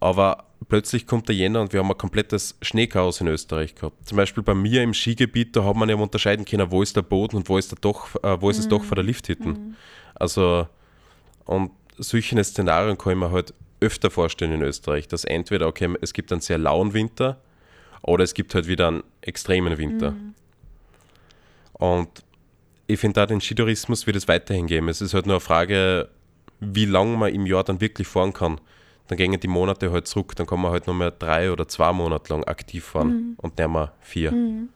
aber 0.00 0.44
plötzlich 0.68 1.06
kommt 1.06 1.28
der 1.28 1.36
Jänner 1.36 1.60
und 1.60 1.72
wir 1.72 1.80
haben 1.80 1.90
ein 1.90 1.98
komplettes 1.98 2.56
Schneechaos 2.62 3.20
in 3.20 3.28
Österreich 3.28 3.74
gehabt. 3.74 4.06
Zum 4.06 4.16
Beispiel 4.16 4.42
bei 4.42 4.54
mir 4.54 4.82
im 4.82 4.94
Skigebiet, 4.94 5.56
da 5.56 5.64
hat 5.64 5.76
man 5.76 5.88
ja 5.88 5.96
unterscheiden 5.96 6.44
können, 6.44 6.70
wo 6.70 6.82
ist 6.82 6.96
der 6.96 7.02
Boden 7.02 7.36
und 7.36 7.48
wo 7.48 7.58
ist, 7.58 7.72
der 7.72 7.78
doch, 7.80 8.14
äh, 8.22 8.40
wo 8.40 8.50
ist 8.50 8.58
mhm. 8.58 8.62
es 8.62 8.68
doch 8.68 8.84
vor 8.84 8.94
der 8.94 9.04
Lifthütten. 9.04 9.52
Mhm. 9.52 9.76
Also, 10.14 10.66
und 11.44 11.70
solche 11.96 12.42
Szenarien 12.42 12.98
kann 12.98 13.12
ich 13.12 13.18
mir 13.18 13.30
halt 13.30 13.54
öfter 13.80 14.10
vorstellen 14.10 14.52
in 14.52 14.62
Österreich, 14.62 15.08
dass 15.08 15.24
entweder, 15.24 15.66
okay, 15.66 15.94
es 16.00 16.12
gibt 16.12 16.32
einen 16.32 16.40
sehr 16.40 16.58
lauen 16.58 16.94
Winter 16.94 17.40
oder 18.02 18.24
es 18.24 18.34
gibt 18.34 18.54
halt 18.54 18.66
wieder 18.66 18.88
einen 18.88 19.02
extremen 19.20 19.78
Winter. 19.78 20.12
Mhm. 20.12 20.34
Und 21.74 22.08
ich 22.88 22.98
finde 22.98 23.20
da 23.20 23.26
den 23.26 23.40
Skitourismus 23.40 24.06
wird 24.06 24.16
es 24.16 24.26
weiterhin 24.26 24.66
geben. 24.66 24.88
Es 24.88 25.00
ist 25.00 25.14
halt 25.14 25.26
nur 25.26 25.36
eine 25.36 25.40
Frage, 25.40 26.08
wie 26.60 26.84
lange 26.84 27.16
man 27.16 27.32
im 27.32 27.46
Jahr 27.46 27.64
dann 27.64 27.80
wirklich 27.80 28.08
fahren 28.08 28.32
kann. 28.32 28.60
Dann 29.08 29.16
gehen 29.16 29.38
die 29.38 29.48
Monate 29.48 29.90
halt 29.90 30.06
zurück, 30.06 30.36
dann 30.36 30.46
kann 30.46 30.60
man 30.60 30.70
halt 30.70 30.86
nur 30.86 30.96
mehr 30.96 31.10
drei 31.10 31.50
oder 31.50 31.66
zwei 31.66 31.92
Monate 31.92 32.32
lang 32.32 32.44
aktiv 32.44 32.84
fahren 32.84 33.08
mhm. 33.08 33.34
und 33.38 33.58
nicht 33.58 33.68
mehr 33.68 33.92
vier. 34.00 34.32
Mhm. 34.32 34.68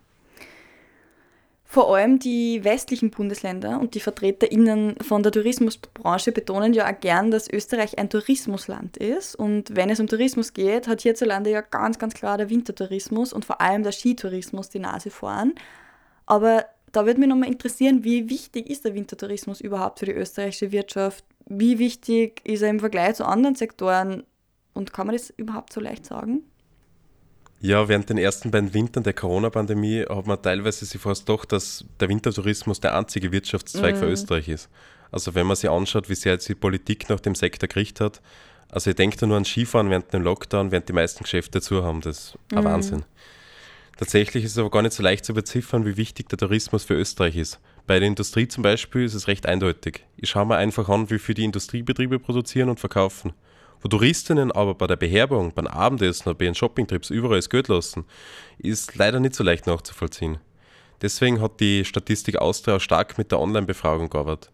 Vor 1.72 1.96
allem 1.96 2.18
die 2.18 2.64
westlichen 2.64 3.10
Bundesländer 3.10 3.80
und 3.80 3.94
die 3.94 4.00
VertreterInnen 4.00 4.96
von 5.00 5.22
der 5.22 5.32
Tourismusbranche 5.32 6.30
betonen 6.30 6.74
ja 6.74 6.86
auch 6.86 7.00
gern, 7.00 7.30
dass 7.30 7.50
Österreich 7.50 7.98
ein 7.98 8.10
Tourismusland 8.10 8.98
ist. 8.98 9.34
Und 9.34 9.74
wenn 9.74 9.88
es 9.88 9.98
um 9.98 10.06
Tourismus 10.06 10.52
geht, 10.52 10.86
hat 10.86 11.00
hierzulande 11.00 11.50
ja 11.50 11.62
ganz, 11.62 11.98
ganz 11.98 12.12
klar 12.12 12.36
der 12.36 12.50
Wintertourismus 12.50 13.32
und 13.32 13.46
vor 13.46 13.62
allem 13.62 13.84
der 13.84 13.92
Skitourismus 13.92 14.68
die 14.68 14.80
Nase 14.80 15.08
vorn. 15.08 15.54
Aber 16.26 16.66
da 16.92 17.06
würde 17.06 17.20
mich 17.20 17.28
nochmal 17.30 17.48
interessieren, 17.48 18.04
wie 18.04 18.28
wichtig 18.28 18.68
ist 18.68 18.84
der 18.84 18.94
Wintertourismus 18.94 19.62
überhaupt 19.62 19.98
für 19.98 20.04
die 20.04 20.12
österreichische 20.12 20.72
Wirtschaft? 20.72 21.24
Wie 21.46 21.78
wichtig 21.78 22.40
ist 22.44 22.62
er 22.62 22.70
im 22.70 22.80
Vergleich 22.80 23.16
zu 23.16 23.26
anderen 23.26 23.54
Sektoren? 23.54 24.24
Und 24.74 24.92
kann 24.92 25.06
man 25.06 25.16
das 25.16 25.30
überhaupt 25.30 25.72
so 25.72 25.80
leicht 25.80 26.06
sagen? 26.06 26.44
Ja, 27.60 27.88
während 27.88 28.10
den 28.10 28.18
ersten 28.18 28.50
beiden 28.50 28.74
Wintern 28.74 29.04
der 29.04 29.12
Corona-Pandemie 29.12 30.04
hat 30.08 30.26
man 30.26 30.42
teilweise 30.42 30.84
sich 30.84 31.00
fast 31.00 31.28
doch, 31.28 31.44
dass 31.44 31.84
der 32.00 32.08
Wintertourismus 32.08 32.80
der 32.80 32.96
einzige 32.96 33.30
Wirtschaftszweig 33.30 33.94
mm. 33.94 33.98
für 33.98 34.06
mhm. 34.06 34.12
Österreich 34.12 34.48
ist. 34.48 34.68
Also 35.12 35.34
wenn 35.36 35.46
man 35.46 35.54
sich 35.54 35.70
anschaut, 35.70 36.08
wie 36.08 36.16
sehr 36.16 36.32
jetzt 36.32 36.48
die 36.48 36.56
Politik 36.56 37.08
nach 37.08 37.20
dem 37.20 37.36
Sektor 37.36 37.68
gerichtet 37.68 38.00
hat, 38.00 38.22
also 38.68 38.90
ich 38.90 38.96
denke 38.96 39.16
da 39.16 39.26
nur 39.26 39.36
an 39.36 39.44
Skifahren 39.44 39.90
während 39.90 40.12
dem 40.12 40.22
Lockdown, 40.22 40.72
während 40.72 40.88
die 40.88 40.92
meisten 40.92 41.22
Geschäfte 41.22 41.60
zu 41.60 41.84
haben, 41.84 42.00
das 42.00 42.18
ist 42.18 42.38
ein 42.52 42.64
mm. 42.64 42.64
Wahnsinn. 42.64 43.04
Tatsächlich 43.96 44.42
ist 44.42 44.52
es 44.52 44.58
aber 44.58 44.70
gar 44.70 44.82
nicht 44.82 44.94
so 44.94 45.02
leicht 45.04 45.24
zu 45.24 45.32
beziffern, 45.32 45.84
wie 45.84 45.96
wichtig 45.96 46.28
der 46.30 46.38
Tourismus 46.38 46.82
für 46.82 46.94
Österreich 46.94 47.36
ist. 47.36 47.60
Bei 47.86 47.98
der 47.98 48.08
Industrie 48.08 48.46
zum 48.46 48.62
Beispiel 48.62 49.04
ist 49.04 49.14
es 49.14 49.26
recht 49.26 49.44
eindeutig. 49.46 50.04
Ich 50.16 50.30
schaue 50.30 50.46
mir 50.46 50.56
einfach 50.56 50.88
an, 50.88 51.10
wie 51.10 51.18
viel 51.18 51.34
die 51.34 51.44
Industriebetriebe 51.44 52.20
produzieren 52.20 52.68
und 52.68 52.78
verkaufen. 52.78 53.32
Wo 53.80 53.88
Touristinnen 53.88 54.52
aber 54.52 54.74
bei 54.74 54.86
der 54.86 54.94
Beherbergung, 54.96 55.52
beim 55.52 55.66
Abendessen 55.66 56.28
oder 56.28 56.38
bei 56.38 56.44
ihren 56.44 56.54
Shoppingtrips 56.54 57.10
überall 57.10 57.38
das 57.38 57.50
Geld 57.50 57.66
lassen, 57.66 58.04
ist 58.58 58.94
leider 58.94 59.18
nicht 59.18 59.34
so 59.34 59.42
leicht 59.42 59.66
nachzuvollziehen. 59.66 60.38
Deswegen 61.02 61.40
hat 61.40 61.58
die 61.58 61.84
Statistik 61.84 62.36
Austria 62.36 62.78
stark 62.78 63.18
mit 63.18 63.32
der 63.32 63.40
Online-Befragung 63.40 64.08
gearbeitet. 64.08 64.52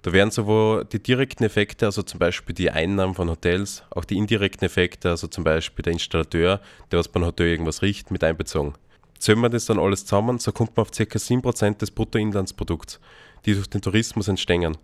Da 0.00 0.14
werden 0.14 0.30
sowohl 0.30 0.86
die 0.86 1.02
direkten 1.02 1.44
Effekte, 1.44 1.84
also 1.84 2.02
zum 2.02 2.18
Beispiel 2.18 2.54
die 2.54 2.70
Einnahmen 2.70 3.14
von 3.14 3.28
Hotels, 3.28 3.82
auch 3.90 4.06
die 4.06 4.16
indirekten 4.16 4.64
Effekte, 4.64 5.10
also 5.10 5.26
zum 5.26 5.44
Beispiel 5.44 5.82
der 5.82 5.92
Installateur, 5.92 6.62
der 6.90 6.98
was 6.98 7.08
beim 7.08 7.26
Hotel 7.26 7.48
irgendwas 7.48 7.82
riecht, 7.82 8.10
mit 8.10 8.24
einbezogen. 8.24 8.72
Zählen 9.20 9.40
wir 9.40 9.50
das 9.50 9.66
dann 9.66 9.78
alles 9.78 10.06
zusammen, 10.06 10.38
so 10.38 10.50
kommt 10.50 10.74
man 10.76 10.82
auf 10.82 10.90
ca. 10.90 11.04
7% 11.04 11.76
des 11.76 11.90
Bruttoinlandsprodukts, 11.90 12.98
die 13.44 13.52
durch 13.52 13.68
den 13.68 13.82
Tourismus 13.82 14.28
entstehen. 14.28 14.78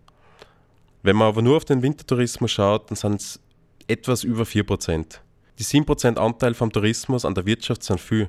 Wenn 1.02 1.16
man 1.16 1.28
aber 1.28 1.40
nur 1.40 1.56
auf 1.56 1.64
den 1.64 1.80
Wintertourismus 1.80 2.50
schaut, 2.52 2.90
dann 2.90 2.96
sind 2.96 3.20
es 3.20 3.40
etwas 3.88 4.24
über 4.24 4.42
4%. 4.42 5.20
Die 5.58 5.64
7% 5.64 6.18
Anteil 6.18 6.52
vom 6.52 6.70
Tourismus 6.70 7.24
an 7.24 7.34
der 7.34 7.46
Wirtschaft 7.46 7.82
sind 7.82 7.98
viel. 7.98 8.28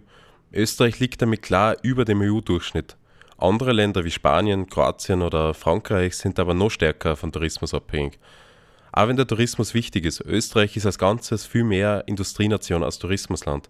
Österreich 0.54 0.98
liegt 1.02 1.22
damit 1.22 1.42
klar 1.42 1.76
über 1.82 2.06
dem 2.06 2.22
EU-Durchschnitt. 2.22 2.96
Andere 3.38 3.74
Länder 3.74 4.06
wie 4.06 4.12
Spanien, 4.12 4.70
Kroatien 4.70 5.22
oder 5.22 5.54
Frankreich 5.54 6.16
sind 6.16 6.40
aber 6.40 6.54
noch 6.54 6.72
stärker 6.72 7.18
von 7.18 7.34
Tourismus 7.34 7.74
abhängig. 7.74 8.18
Auch 8.94 9.10
wenn 9.10 9.18
der 9.18 9.28
Tourismus 9.28 9.74
wichtig 9.74 10.06
ist, 10.06 10.22
Österreich 10.22 10.78
ist 10.78 10.86
als 10.86 10.98
Ganzes 10.98 11.46
viel 11.46 11.66
mehr 11.66 12.06
Industrienation 12.08 12.82
als 12.82 12.98
Tourismusland. 12.98 13.70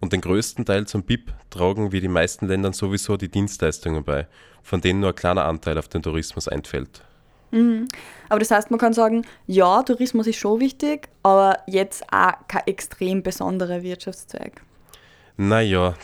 Und 0.00 0.14
den 0.14 0.22
größten 0.22 0.64
Teil 0.64 0.86
zum 0.86 1.02
BIP 1.02 1.32
tragen 1.50 1.92
wie 1.92 2.00
die 2.00 2.08
meisten 2.08 2.48
Länder 2.48 2.72
sowieso 2.72 3.16
die 3.16 3.28
Dienstleistungen 3.28 4.02
bei, 4.02 4.26
von 4.62 4.80
denen 4.80 5.00
nur 5.00 5.10
ein 5.10 5.14
kleiner 5.14 5.44
Anteil 5.44 5.78
auf 5.78 5.88
den 5.88 6.02
Tourismus 6.02 6.48
einfällt. 6.48 7.02
Mhm. 7.50 7.86
Aber 8.28 8.38
das 8.38 8.50
heißt, 8.50 8.70
man 8.70 8.80
kann 8.80 8.94
sagen, 8.94 9.26
ja, 9.46 9.82
Tourismus 9.82 10.26
ist 10.26 10.36
schon 10.36 10.60
wichtig, 10.60 11.08
aber 11.22 11.58
jetzt 11.66 12.04
auch 12.12 12.32
kein 12.48 12.66
extrem 12.66 13.22
besonderer 13.22 13.82
Wirtschaftszweig. 13.82 14.62
Naja, 15.36 15.94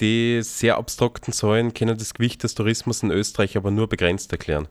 die 0.00 0.40
sehr 0.42 0.78
abstrakten 0.78 1.32
Zahlen 1.32 1.74
können 1.74 1.98
das 1.98 2.14
Gewicht 2.14 2.42
des 2.42 2.54
Tourismus 2.54 3.02
in 3.02 3.10
Österreich 3.10 3.56
aber 3.56 3.70
nur 3.70 3.88
begrenzt 3.88 4.32
erklären. 4.32 4.68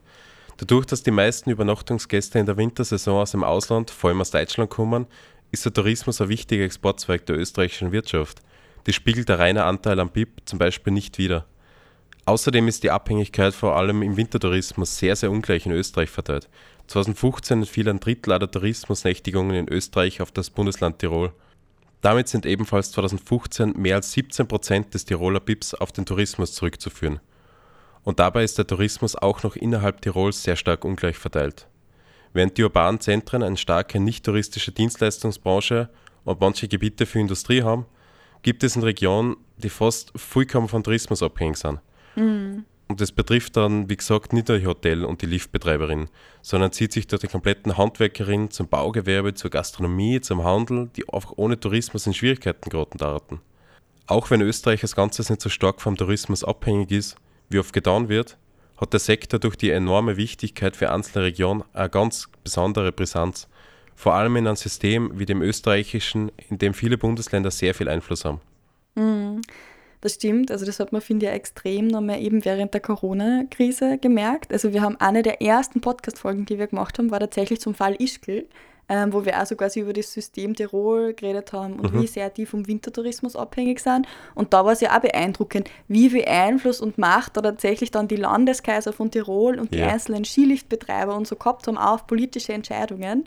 Dadurch, 0.58 0.86
dass 0.86 1.02
die 1.02 1.10
meisten 1.10 1.50
Übernachtungsgäste 1.50 2.38
in 2.38 2.46
der 2.46 2.56
Wintersaison 2.56 3.22
aus 3.22 3.32
dem 3.32 3.44
Ausland, 3.44 3.90
vor 3.90 4.10
allem 4.10 4.20
aus 4.20 4.30
Deutschland, 4.30 4.70
kommen, 4.70 5.06
ist 5.50 5.64
der 5.64 5.72
Tourismus 5.72 6.20
ein 6.20 6.28
wichtiger 6.28 6.64
Exportzweig 6.64 7.26
der 7.26 7.36
österreichischen 7.36 7.92
Wirtschaft. 7.92 8.42
Das 8.84 8.94
spiegelt 8.94 9.28
der 9.28 9.38
reine 9.38 9.64
Anteil 9.64 10.00
am 10.00 10.10
BIP 10.10 10.42
zum 10.44 10.58
Beispiel 10.58 10.92
nicht 10.92 11.18
wider. 11.18 11.46
Außerdem 12.24 12.68
ist 12.68 12.84
die 12.84 12.90
Abhängigkeit 12.90 13.52
vor 13.52 13.76
allem 13.76 14.02
im 14.02 14.16
Wintertourismus 14.16 14.96
sehr, 14.96 15.16
sehr 15.16 15.30
ungleich 15.30 15.66
in 15.66 15.72
Österreich 15.72 16.10
verteilt. 16.10 16.48
2015 16.86 17.66
fiel 17.66 17.88
ein 17.88 18.00
Drittel 18.00 18.32
aller 18.32 18.50
Tourismusnächtigungen 18.50 19.56
in 19.56 19.68
Österreich 19.68 20.20
auf 20.20 20.30
das 20.30 20.50
Bundesland 20.50 20.98
Tirol. 20.98 21.32
Damit 22.00 22.28
sind 22.28 22.46
ebenfalls 22.46 22.92
2015 22.92 23.74
mehr 23.76 23.96
als 23.96 24.12
17 24.12 24.46
Prozent 24.46 24.94
des 24.94 25.04
Tiroler 25.04 25.40
BIPs 25.40 25.74
auf 25.74 25.92
den 25.92 26.04
Tourismus 26.04 26.52
zurückzuführen. 26.52 27.20
Und 28.02 28.18
dabei 28.18 28.42
ist 28.42 28.58
der 28.58 28.66
Tourismus 28.66 29.14
auch 29.14 29.42
noch 29.44 29.54
innerhalb 29.54 30.00
Tirols 30.00 30.42
sehr 30.42 30.56
stark 30.56 30.84
ungleich 30.84 31.16
verteilt. 31.16 31.68
Während 32.32 32.58
die 32.58 32.64
urbanen 32.64 33.00
Zentren 33.00 33.42
eine 33.42 33.56
starke 33.56 34.00
nicht-touristische 34.00 34.72
Dienstleistungsbranche 34.72 35.90
und 36.24 36.40
manche 36.40 36.66
Gebiete 36.66 37.06
für 37.06 37.20
Industrie 37.20 37.62
haben, 37.62 37.86
gibt 38.42 38.64
es 38.64 38.76
in 38.76 38.82
Regionen, 38.82 39.36
die 39.56 39.70
fast 39.70 40.12
vollkommen 40.16 40.68
von 40.68 40.82
Tourismus 40.82 41.22
abhängig 41.22 41.56
sind. 41.56 41.80
Mhm. 42.16 42.64
Und 42.88 43.00
das 43.00 43.12
betrifft 43.12 43.56
dann, 43.56 43.88
wie 43.88 43.96
gesagt, 43.96 44.34
nicht 44.34 44.48
nur 44.48 44.58
die 44.58 44.66
Hotel- 44.66 45.06
und 45.06 45.22
die 45.22 45.26
Liftbetreiberin, 45.26 46.08
sondern 46.42 46.72
zieht 46.72 46.92
sich 46.92 47.06
durch 47.06 47.22
die 47.22 47.28
kompletten 47.28 47.78
Handwerkerin 47.78 48.50
zum 48.50 48.68
Baugewerbe, 48.68 49.32
zur 49.32 49.50
Gastronomie, 49.50 50.20
zum 50.20 50.44
Handel, 50.44 50.90
die 50.94 51.08
einfach 51.08 51.32
ohne 51.36 51.58
Tourismus 51.58 52.06
in 52.06 52.12
Schwierigkeiten 52.12 52.68
geraten 52.68 52.98
daten. 52.98 53.40
Auch 54.06 54.30
wenn 54.30 54.42
Österreich 54.42 54.82
als 54.82 54.94
Ganzes 54.94 55.30
nicht 55.30 55.40
so 55.40 55.48
stark 55.48 55.80
vom 55.80 55.96
Tourismus 55.96 56.44
abhängig 56.44 56.90
ist, 56.90 57.16
wie 57.48 57.60
oft 57.60 57.72
getan 57.72 58.10
wird, 58.10 58.36
hat 58.76 58.92
der 58.92 59.00
Sektor 59.00 59.40
durch 59.40 59.56
die 59.56 59.70
enorme 59.70 60.16
Wichtigkeit 60.16 60.76
für 60.76 60.90
einzelne 60.90 61.24
Regionen 61.24 61.64
eine 61.72 61.88
ganz 61.88 62.28
besondere 62.44 62.92
Brisanz, 62.92 63.48
vor 64.02 64.14
allem 64.14 64.34
in 64.34 64.48
einem 64.48 64.56
System 64.56 65.12
wie 65.14 65.26
dem 65.26 65.42
österreichischen, 65.42 66.32
in 66.50 66.58
dem 66.58 66.74
viele 66.74 66.98
Bundesländer 66.98 67.52
sehr 67.52 67.72
viel 67.72 67.88
Einfluss 67.88 68.24
haben. 68.24 68.40
Mhm. 68.96 69.42
Das 70.00 70.14
stimmt, 70.14 70.50
also 70.50 70.66
das 70.66 70.80
hat 70.80 70.90
man, 70.90 71.00
finde 71.00 71.26
ich, 71.26 71.32
extrem 71.32 71.86
nochmal 71.86 72.20
eben 72.20 72.44
während 72.44 72.74
der 72.74 72.80
Corona-Krise 72.80 73.98
gemerkt. 73.98 74.52
Also 74.52 74.72
wir 74.72 74.82
haben 74.82 74.96
eine 74.96 75.22
der 75.22 75.40
ersten 75.40 75.80
Podcast-Folgen, 75.80 76.46
die 76.46 76.58
wir 76.58 76.66
gemacht 76.66 76.98
haben, 76.98 77.12
war 77.12 77.20
tatsächlich 77.20 77.60
zum 77.60 77.76
Fall 77.76 77.94
Ischgl, 78.00 78.48
ähm, 78.88 79.12
wo 79.12 79.24
wir 79.24 79.38
also 79.38 79.54
quasi 79.54 79.78
über 79.78 79.92
das 79.92 80.12
System 80.12 80.56
Tirol 80.56 81.14
geredet 81.14 81.52
haben 81.52 81.78
und 81.78 81.94
mhm. 81.94 82.02
wie 82.02 82.08
sehr 82.08 82.28
die 82.28 82.46
vom 82.46 82.66
Wintertourismus 82.66 83.36
abhängig 83.36 83.78
sind. 83.78 84.08
Und 84.34 84.52
da 84.52 84.64
war 84.64 84.72
es 84.72 84.80
ja 84.80 84.96
auch 84.96 85.00
beeindruckend, 85.00 85.70
wie 85.86 86.10
viel 86.10 86.24
Einfluss 86.24 86.80
und 86.80 86.98
Macht 86.98 87.36
da 87.36 87.40
tatsächlich 87.40 87.92
dann 87.92 88.08
die 88.08 88.16
Landeskaiser 88.16 88.92
von 88.92 89.12
Tirol 89.12 89.60
und 89.60 89.72
die 89.72 89.78
ja. 89.78 89.86
einzelnen 89.86 90.24
Skiliftbetreiber 90.24 91.14
und 91.14 91.28
so 91.28 91.36
gehabt 91.36 91.68
haben 91.68 91.78
auf 91.78 92.08
politische 92.08 92.52
Entscheidungen. 92.52 93.24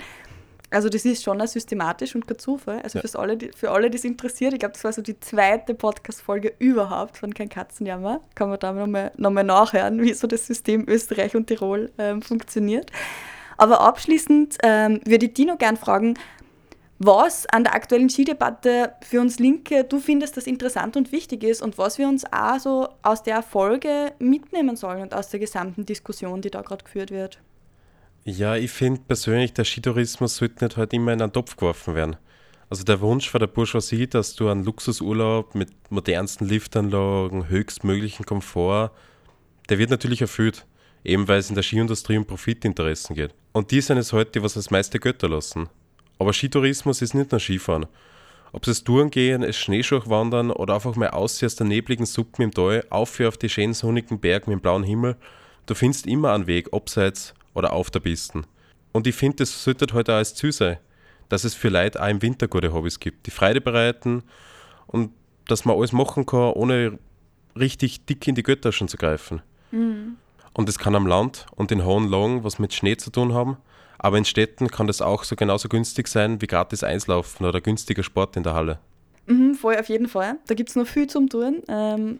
Also 0.76 0.90
das 0.90 1.06
ist 1.06 1.24
schon 1.24 1.40
systematisch 1.48 2.16
und 2.16 2.28
kein 2.28 2.38
Zufall. 2.38 2.82
Also 2.82 3.00
ja. 3.00 3.20
alle, 3.20 3.38
für 3.56 3.72
alle, 3.72 3.90
die 3.90 3.98
es 3.98 4.04
interessiert, 4.04 4.52
ich 4.52 4.60
glaube, 4.60 4.74
das 4.74 4.84
war 4.84 4.92
so 4.92 5.02
die 5.02 5.18
zweite 5.18 5.74
Podcast-Folge 5.74 6.54
überhaupt 6.60 7.18
von 7.18 7.34
Kein 7.34 7.48
Katzenjammer. 7.48 8.20
Kann 8.36 8.50
man 8.50 8.60
da 8.60 8.74
nochmal 8.74 9.14
noch 9.16 9.32
mal 9.32 9.46
nachhören, 9.46 10.02
wie 10.02 10.14
so 10.14 10.28
das 10.28 10.46
System 10.46 10.84
Österreich 10.90 11.34
und 11.34 11.48
Tirol 11.48 11.94
ähm, 11.98 12.22
funktioniert. 12.22 12.92
Aber 13.56 13.80
abschließend 13.80 14.58
ähm, 14.64 15.00
würde 15.06 15.28
ich 15.28 15.34
Dino 15.34 15.56
gern 15.56 15.78
fragen, 15.78 16.16
was 17.00 17.46
an 17.46 17.64
der 17.64 17.74
aktuellen 17.74 18.10
Skidebatte 18.10 18.96
für 19.02 19.22
uns 19.22 19.40
Linke 19.40 19.86
du 19.86 20.02
findest, 20.02 20.36
das 20.36 20.46
interessant 20.46 20.98
und 20.98 21.14
wichtig 21.14 21.44
ist 21.46 21.62
und 21.62 21.78
was 21.78 22.00
wir 22.00 22.10
uns 22.10 22.26
auch 22.34 22.60
so 22.60 22.90
aus 23.02 23.24
der 23.24 23.44
Folge 23.44 24.12
mitnehmen 24.20 24.76
sollen 24.76 25.04
und 25.04 25.14
aus 25.14 25.30
der 25.30 25.40
gesamten 25.40 25.86
Diskussion, 25.86 26.42
die 26.42 26.52
da 26.52 26.62
gerade 26.64 26.84
geführt 26.84 27.12
wird. 27.12 27.40
Ja, 28.28 28.56
ich 28.56 28.72
finde 28.72 29.02
persönlich, 29.08 29.54
der 29.54 29.66
Skitourismus 29.66 30.38
sollte 30.38 30.66
nicht 30.66 30.78
halt 30.78 30.94
immer 30.94 31.14
in 31.14 31.22
einen 31.22 31.32
Topf 31.32 31.58
geworfen 31.58 31.94
werden. 31.94 32.16
Also 32.72 32.84
der 32.84 33.00
Wunsch 33.00 33.30
von 33.30 33.40
der 33.40 33.46
Bourgeoisie, 33.46 34.08
dass 34.08 34.34
du 34.34 34.50
einen 34.50 34.64
Luxusurlaub 34.64 35.54
mit 35.54 35.70
modernsten 35.92 36.48
Liftanlagen, 36.48 37.50
höchstmöglichen 37.50 38.26
Komfort, 38.26 38.90
der 39.70 39.78
wird 39.78 39.92
natürlich 39.92 40.22
erfüllt, 40.22 40.66
eben 41.04 41.28
weil 41.28 41.38
es 41.38 41.50
in 41.50 41.56
der 41.56 41.62
Skiindustrie 41.62 42.18
um 42.18 42.26
Profitinteressen 42.26 43.16
geht. 43.16 43.36
Und 43.54 43.70
die 43.70 43.82
sind 43.82 44.00
es 44.00 44.12
heute, 44.12 44.32
die 44.32 44.42
was 44.42 44.56
das 44.56 44.72
meiste 44.72 45.00
Götter 45.00 45.30
lassen. 45.30 45.70
Aber 46.18 46.34
Skitourismus 46.34 47.04
ist 47.04 47.14
nicht 47.14 47.32
nur 47.32 47.40
Skifahren. 47.40 47.86
Ob 48.54 48.66
es 48.66 48.84
Touren 48.84 49.12
gehen, 49.12 49.44
es 49.44 49.56
Schneeschuh 49.56 50.02
wandern 50.06 50.50
oder 50.50 50.74
einfach 50.74 50.96
mal 50.96 51.10
aussehen 51.10 51.46
aus 51.46 51.58
der 51.58 51.68
nebligen 51.68 52.08
Suppe 52.08 52.42
im 52.42 52.50
Tal, 52.50 52.88
auf 52.90 53.20
auf 53.20 53.38
die 53.38 53.50
schönen 53.50 53.76
sonnigen 53.76 54.20
Berge 54.20 54.50
mit 54.50 54.58
dem 54.58 54.62
blauen 54.62 54.84
Himmel, 54.84 55.16
du 55.68 55.76
findest 55.76 56.08
immer 56.08 56.34
einen 56.34 56.48
Weg, 56.48 56.74
abseits 56.74 57.36
oder 57.56 57.74
auf 57.74 57.90
der 57.90 58.02
Piste. 58.02 58.44
Und 58.92 59.08
ich 59.08 59.16
finde, 59.16 59.38
das 59.38 59.64
sollte 59.64 59.92
heute 59.94 60.14
auch 60.14 60.18
als 60.18 60.36
Ziel 60.36 60.52
sein, 60.52 60.78
dass 61.30 61.44
es 61.44 61.56
für 61.56 61.70
Leute 61.70 62.02
auch 62.02 62.08
im 62.08 62.22
Winter 62.22 62.48
gute 62.48 62.72
Hobbys 62.72 63.00
gibt, 63.00 63.26
die 63.26 63.32
Freude 63.32 63.62
bereiten 63.62 64.24
und 64.88 65.12
dass 65.48 65.66
man 65.66 65.76
alles 65.76 65.92
machen 65.92 66.26
kann, 66.26 66.54
ohne 66.54 67.00
richtig 67.58 68.06
dick 68.06 68.28
in 68.28 68.36
die 68.36 68.44
Göttaschen 68.44 68.88
zu 68.88 68.98
greifen. 68.98 69.42
Mhm. 69.72 70.18
Und 70.54 70.70
es 70.70 70.80
kann 70.80 70.96
am 70.96 71.08
Land 71.08 71.48
und 71.56 71.72
in 71.72 71.84
hohen 71.84 72.10
Lagen 72.10 72.44
was 72.44 72.60
mit 72.60 72.74
Schnee 72.74 72.96
zu 72.96 73.10
tun 73.10 73.34
haben, 73.34 73.58
aber 73.98 74.18
in 74.18 74.26
Städten 74.26 74.70
kann 74.70 74.88
das 74.88 75.02
auch 75.02 75.24
so 75.24 75.36
genauso 75.36 75.68
günstig 75.68 76.08
sein 76.08 76.42
wie 76.42 76.48
gratis 76.48 76.84
Eislaufen 76.84 77.46
oder 77.46 77.62
günstiger 77.62 78.04
Sport 78.04 78.38
in 78.38 78.44
der 78.44 78.54
Halle. 78.54 78.80
Mhm, 79.26 79.56
voll 79.56 79.76
auf 79.78 79.90
jeden 79.90 80.08
Fall. 80.08 80.38
Da 80.48 80.54
gibt 80.54 80.70
es 80.70 80.76
noch 80.76 80.88
viel 80.88 81.08
zum 81.08 81.30
Tun. 81.30 81.64
Ähm, 81.68 82.20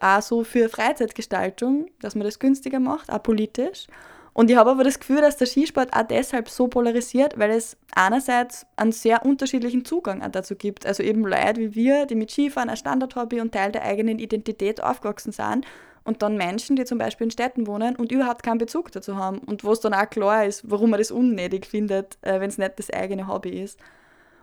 auch 0.00 0.22
so 0.22 0.44
für 0.44 0.68
Freizeitgestaltung, 0.68 1.90
dass 2.00 2.14
man 2.14 2.24
das 2.24 2.38
günstiger 2.38 2.80
macht, 2.80 3.10
auch 3.10 3.22
politisch. 3.22 3.86
Und 4.34 4.50
ich 4.50 4.56
habe 4.56 4.70
aber 4.70 4.82
das 4.82 4.98
Gefühl, 4.98 5.20
dass 5.20 5.36
der 5.36 5.46
Skisport 5.46 5.94
auch 5.94 6.02
deshalb 6.02 6.48
so 6.48 6.66
polarisiert, 6.66 7.38
weil 7.38 7.52
es 7.52 7.76
einerseits 7.94 8.66
einen 8.74 8.90
sehr 8.90 9.24
unterschiedlichen 9.24 9.84
Zugang 9.84 10.22
auch 10.22 10.30
dazu 10.32 10.56
gibt. 10.56 10.86
Also 10.86 11.04
eben 11.04 11.24
Leute 11.24 11.60
wie 11.60 11.74
wir, 11.76 12.06
die 12.06 12.16
mit 12.16 12.32
Skifahren 12.32 12.68
ein 12.68 12.76
Standardhobby 12.76 13.40
und 13.40 13.52
Teil 13.52 13.70
der 13.70 13.82
eigenen 13.82 14.18
Identität 14.18 14.82
aufgewachsen 14.82 15.30
sind 15.30 15.64
und 16.02 16.22
dann 16.22 16.36
Menschen, 16.36 16.74
die 16.74 16.84
zum 16.84 16.98
Beispiel 16.98 17.26
in 17.26 17.30
Städten 17.30 17.68
wohnen 17.68 17.94
und 17.94 18.10
überhaupt 18.10 18.42
keinen 18.42 18.58
Bezug 18.58 18.90
dazu 18.90 19.16
haben 19.16 19.38
und 19.38 19.62
wo 19.62 19.70
es 19.70 19.80
dann 19.80 19.94
auch 19.94 20.10
klar 20.10 20.44
ist, 20.44 20.68
warum 20.68 20.90
man 20.90 20.98
das 20.98 21.12
unnötig 21.12 21.64
findet, 21.66 22.18
äh, 22.22 22.40
wenn 22.40 22.50
es 22.50 22.58
nicht 22.58 22.78
das 22.78 22.90
eigene 22.90 23.28
Hobby 23.28 23.50
ist. 23.50 23.78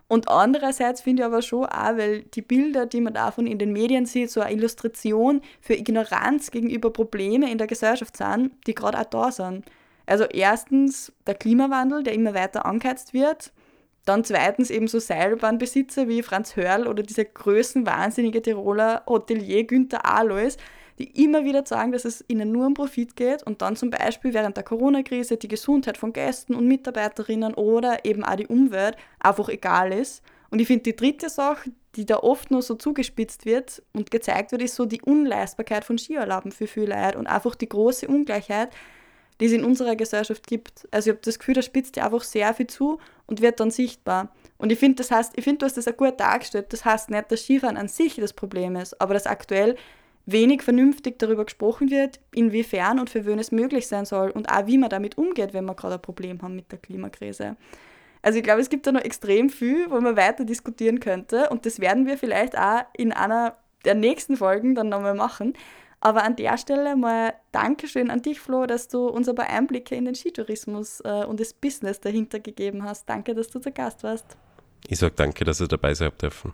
Und 0.08 0.28
andererseits 0.30 1.02
finde 1.02 1.24
ich 1.24 1.26
aber 1.26 1.42
schon 1.42 1.66
auch, 1.66 1.98
weil 1.98 2.24
die 2.24 2.42
Bilder, 2.42 2.86
die 2.86 3.00
man 3.00 3.14
davon 3.14 3.48
in 3.48 3.60
den 3.60 3.72
Medien 3.72 4.06
sieht, 4.06 4.32
so 4.32 4.42
eine 4.42 4.54
Illustration 4.54 5.42
für 5.62 5.74
Ignoranz 5.74 6.52
gegenüber 6.52 6.92
Problemen 6.92 7.48
in 7.48 7.58
der 7.58 7.68
Gesellschaft 7.68 8.18
sind, 8.18 8.52
die 8.68 8.76
gerade 8.76 9.00
auch 9.00 9.06
da 9.06 9.32
sind. 9.32 9.66
Also 10.06 10.26
erstens 10.26 11.12
der 11.28 11.36
Klimawandel, 11.36 12.04
der 12.04 12.14
immer 12.14 12.34
weiter 12.34 12.66
angeheizt 12.66 13.14
wird. 13.14 13.52
Dann 14.06 14.24
zweitens 14.24 14.72
eben 14.72 14.88
so 14.88 15.00
Seilbahnbesitzer 15.00 16.08
wie 16.08 16.24
Franz 16.24 16.56
Hörl 16.56 16.88
oder 16.88 17.04
dieser 17.04 17.26
größenwahnsinnige 17.26 18.42
Tiroler 18.42 19.04
Hotelier 19.06 19.64
Günther 19.64 20.06
Alois, 20.06 20.58
die 20.98 21.24
immer 21.24 21.46
wieder 21.46 21.66
sagen, 21.66 21.92
dass 21.92 22.06
es 22.06 22.24
ihnen 22.28 22.52
nur 22.52 22.66
um 22.68 22.74
Profit 22.74 23.16
geht 23.16 23.44
und 23.44 23.62
dann 23.62 23.76
zum 23.76 23.90
Beispiel 23.90 24.34
während 24.34 24.58
der 24.58 24.64
Corona-Krise 24.64 25.38
die 25.38 25.48
Gesundheit 25.48 25.98
von 25.98 26.14
Gästen 26.14 26.56
und 26.56 26.68
Mitarbeiterinnen 26.68 27.54
oder 27.54 28.06
eben 28.06 28.24
auch 28.24 28.36
die 28.36 28.48
Umwelt 28.48 28.98
einfach 29.20 29.50
egal 29.50 29.94
ist. 29.94 30.24
Und 30.50 30.60
ich 30.60 30.68
finde, 30.68 30.84
die 30.84 30.96
dritte 30.96 31.30
Sache, 31.30 31.72
die 31.96 32.06
da 32.06 32.18
oft 32.18 32.52
nur 32.52 32.62
so 32.62 32.76
zugespitzt 32.76 33.46
wird 33.46 33.82
und 33.94 34.12
gezeigt 34.12 34.52
wird, 34.52 34.62
ist 34.62 34.76
so 34.76 34.86
die 34.86 35.02
Unleistbarkeit 35.02 35.86
von 35.86 35.98
Skiurlauben 35.98 36.52
für 36.52 36.68
viele 36.68 36.96
Leute 36.96 37.18
und 37.18 37.28
einfach 37.28 37.56
die 37.56 37.70
große 37.70 38.08
Ungleichheit, 38.08 38.70
die 39.42 39.48
es 39.48 39.52
in 39.52 39.66
unserer 39.66 39.96
Gesellschaft 39.96 40.46
gibt. 40.46 40.88
Also 40.92 41.10
ich 41.10 41.16
habe 41.16 41.26
das 41.26 41.40
Gefühl, 41.40 41.56
da 41.56 41.62
spitzt 41.62 41.98
ja 41.98 42.06
einfach 42.06 42.24
sehr 42.24 42.54
viel 42.54 42.68
zu 42.68 43.00
und 43.26 43.42
wird 43.42 43.60
dann 43.60 43.72
sichtbar. 43.72 44.32
Und 44.58 44.72
ich 44.72 44.80
finde, 44.80 44.98
das 44.98 45.10
heißt, 45.10 45.34
ich 45.36 45.44
finde, 45.44 45.60
du 45.60 45.66
hast 45.66 45.78
das 45.78 45.88
auch 45.88 45.98
gut 45.98 46.20
dargestellt. 46.20 46.68
Das 46.70 46.86
heißt 46.86 47.10
nicht, 47.10 47.32
dass 47.32 47.42
Skifahren 47.42 47.76
an 47.76 47.88
sich 47.88 48.16
das 48.16 48.34
Problem 48.34 48.76
ist, 48.76 49.02
aber 49.02 49.16
dass 49.16 49.26
aktuell 49.26 49.76
wenig 50.28 50.62
vernünftig 50.62 51.18
darüber 51.18 51.46
gesprochen 51.46 51.90
wird, 51.90 52.20
inwiefern 52.34 53.00
und 53.00 53.10
für 53.10 53.26
wen 53.26 53.40
es 53.40 53.52
möglich 53.52 53.88
sein 53.88 54.06
soll 54.06 54.30
und 54.30 54.50
auch 54.52 54.68
wie 54.68 54.78
man 54.78 54.92
damit 54.92 55.18
umgeht, 55.18 55.54
wenn 55.54 55.66
wir 55.66 55.74
gerade 55.74 55.96
ein 55.96 56.02
Problem 56.02 56.42
haben 56.44 56.56
mit 56.56 56.72
der 56.72 56.78
Klimakrise. 56.78 57.58
Also 58.22 58.38
ich 58.38 58.44
glaube, 58.44 58.62
es 58.62 58.70
gibt 58.70 58.86
da 58.86 58.92
noch 58.92 59.02
extrem 59.02 59.50
viel, 59.50 59.90
wo 59.90 60.00
man 60.00 60.16
weiter 60.16 60.46
diskutieren 60.46 61.00
könnte 61.00 61.50
und 61.50 61.66
das 61.66 61.80
werden 61.80 62.06
wir 62.06 62.20
vielleicht 62.20 62.56
auch 62.56 62.84
in 62.96 63.12
einer 63.12 63.56
der 63.84 63.96
nächsten 63.96 64.38
Folgen 64.38 64.76
dann 64.76 64.90
nochmal 64.90 65.16
machen. 65.16 65.54
Aber 66.02 66.24
an 66.24 66.36
der 66.36 66.58
Stelle 66.58 66.96
mal 66.96 67.34
Dankeschön 67.52 68.10
an 68.10 68.24
dich, 68.24 68.40
Flo, 68.40 68.66
dass 68.66 68.88
du 68.88 69.08
uns 69.08 69.30
ein 69.30 69.36
paar 69.36 69.50
Einblicke 69.50 69.96
in 69.96 70.06
den 70.06 70.16
Skitourismus 70.16 71.00
äh, 71.02 71.26
und 71.26 71.40
das 71.40 71.54
Business 71.54 72.00
dahinter 72.00 72.40
gegeben 72.40 72.84
hast. 72.84 73.08
Danke, 73.08 73.36
dass 73.36 73.50
du 73.50 73.60
zu 73.60 73.72
Gast 73.72 74.04
warst. 74.04 74.36
Ich 74.88 74.98
sage 74.98 75.14
danke, 75.16 75.46
dass 75.46 75.62
ihr 75.62 75.68
dabei 75.68 75.94
sein 75.94 76.12
dürfen. 76.20 76.54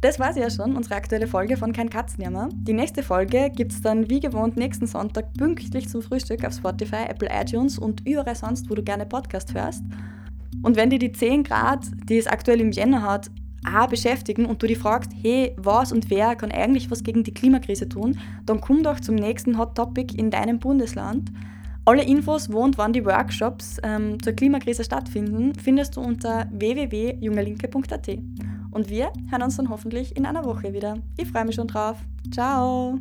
Das 0.00 0.18
war 0.18 0.32
sie 0.32 0.40
ja 0.40 0.48
schon, 0.48 0.76
unsere 0.76 0.94
aktuelle 0.94 1.26
Folge 1.26 1.56
von 1.56 1.72
Kein 1.72 1.90
Katzenjammer. 1.90 2.48
Die 2.52 2.72
nächste 2.72 3.02
Folge 3.02 3.50
gibt 3.50 3.72
es 3.72 3.82
dann 3.82 4.08
wie 4.08 4.20
gewohnt 4.20 4.56
nächsten 4.56 4.86
Sonntag 4.86 5.34
pünktlich 5.34 5.88
zum 5.88 6.00
Frühstück 6.00 6.44
auf 6.44 6.54
Spotify, 6.54 7.04
Apple 7.08 7.28
iTunes 7.30 7.78
und 7.78 8.06
überall 8.06 8.36
sonst, 8.36 8.70
wo 8.70 8.74
du 8.74 8.82
gerne 8.82 9.04
Podcast 9.04 9.52
hörst. 9.52 9.82
Und 10.62 10.76
wenn 10.76 10.88
dir 10.88 10.98
die 10.98 11.12
10 11.12 11.44
Grad, 11.44 11.84
die 12.08 12.16
es 12.16 12.28
aktuell 12.28 12.60
im 12.60 12.70
Jänner 12.70 13.02
hat, 13.02 13.30
auch 13.66 13.88
beschäftigen 13.88 14.46
und 14.46 14.62
du 14.62 14.66
dich 14.66 14.78
fragst, 14.78 15.12
hey, 15.22 15.54
was 15.56 15.92
und 15.92 16.10
wer 16.10 16.36
kann 16.36 16.50
eigentlich 16.50 16.90
was 16.90 17.02
gegen 17.02 17.24
die 17.24 17.34
Klimakrise 17.34 17.88
tun, 17.88 18.18
dann 18.46 18.60
komm 18.60 18.82
doch 18.82 19.00
zum 19.00 19.14
nächsten 19.14 19.58
Hot 19.58 19.74
Topic 19.74 20.16
in 20.16 20.30
deinem 20.30 20.58
Bundesland. 20.58 21.30
Alle 21.84 22.02
Infos, 22.02 22.52
wo 22.52 22.60
und 22.60 22.78
wann 22.78 22.92
die 22.92 23.04
Workshops 23.04 23.78
ähm, 23.82 24.22
zur 24.22 24.34
Klimakrise 24.34 24.84
stattfinden, 24.84 25.54
findest 25.54 25.96
du 25.96 26.00
unter 26.00 26.46
www.jungelinke.at. 26.52 28.08
Und 28.70 28.88
wir 28.88 29.10
hören 29.30 29.42
uns 29.42 29.56
dann 29.56 29.70
hoffentlich 29.70 30.16
in 30.16 30.26
einer 30.26 30.44
Woche 30.44 30.72
wieder. 30.72 30.98
Ich 31.16 31.28
freue 31.28 31.44
mich 31.44 31.56
schon 31.56 31.68
drauf. 31.68 31.96
Ciao! 32.30 33.00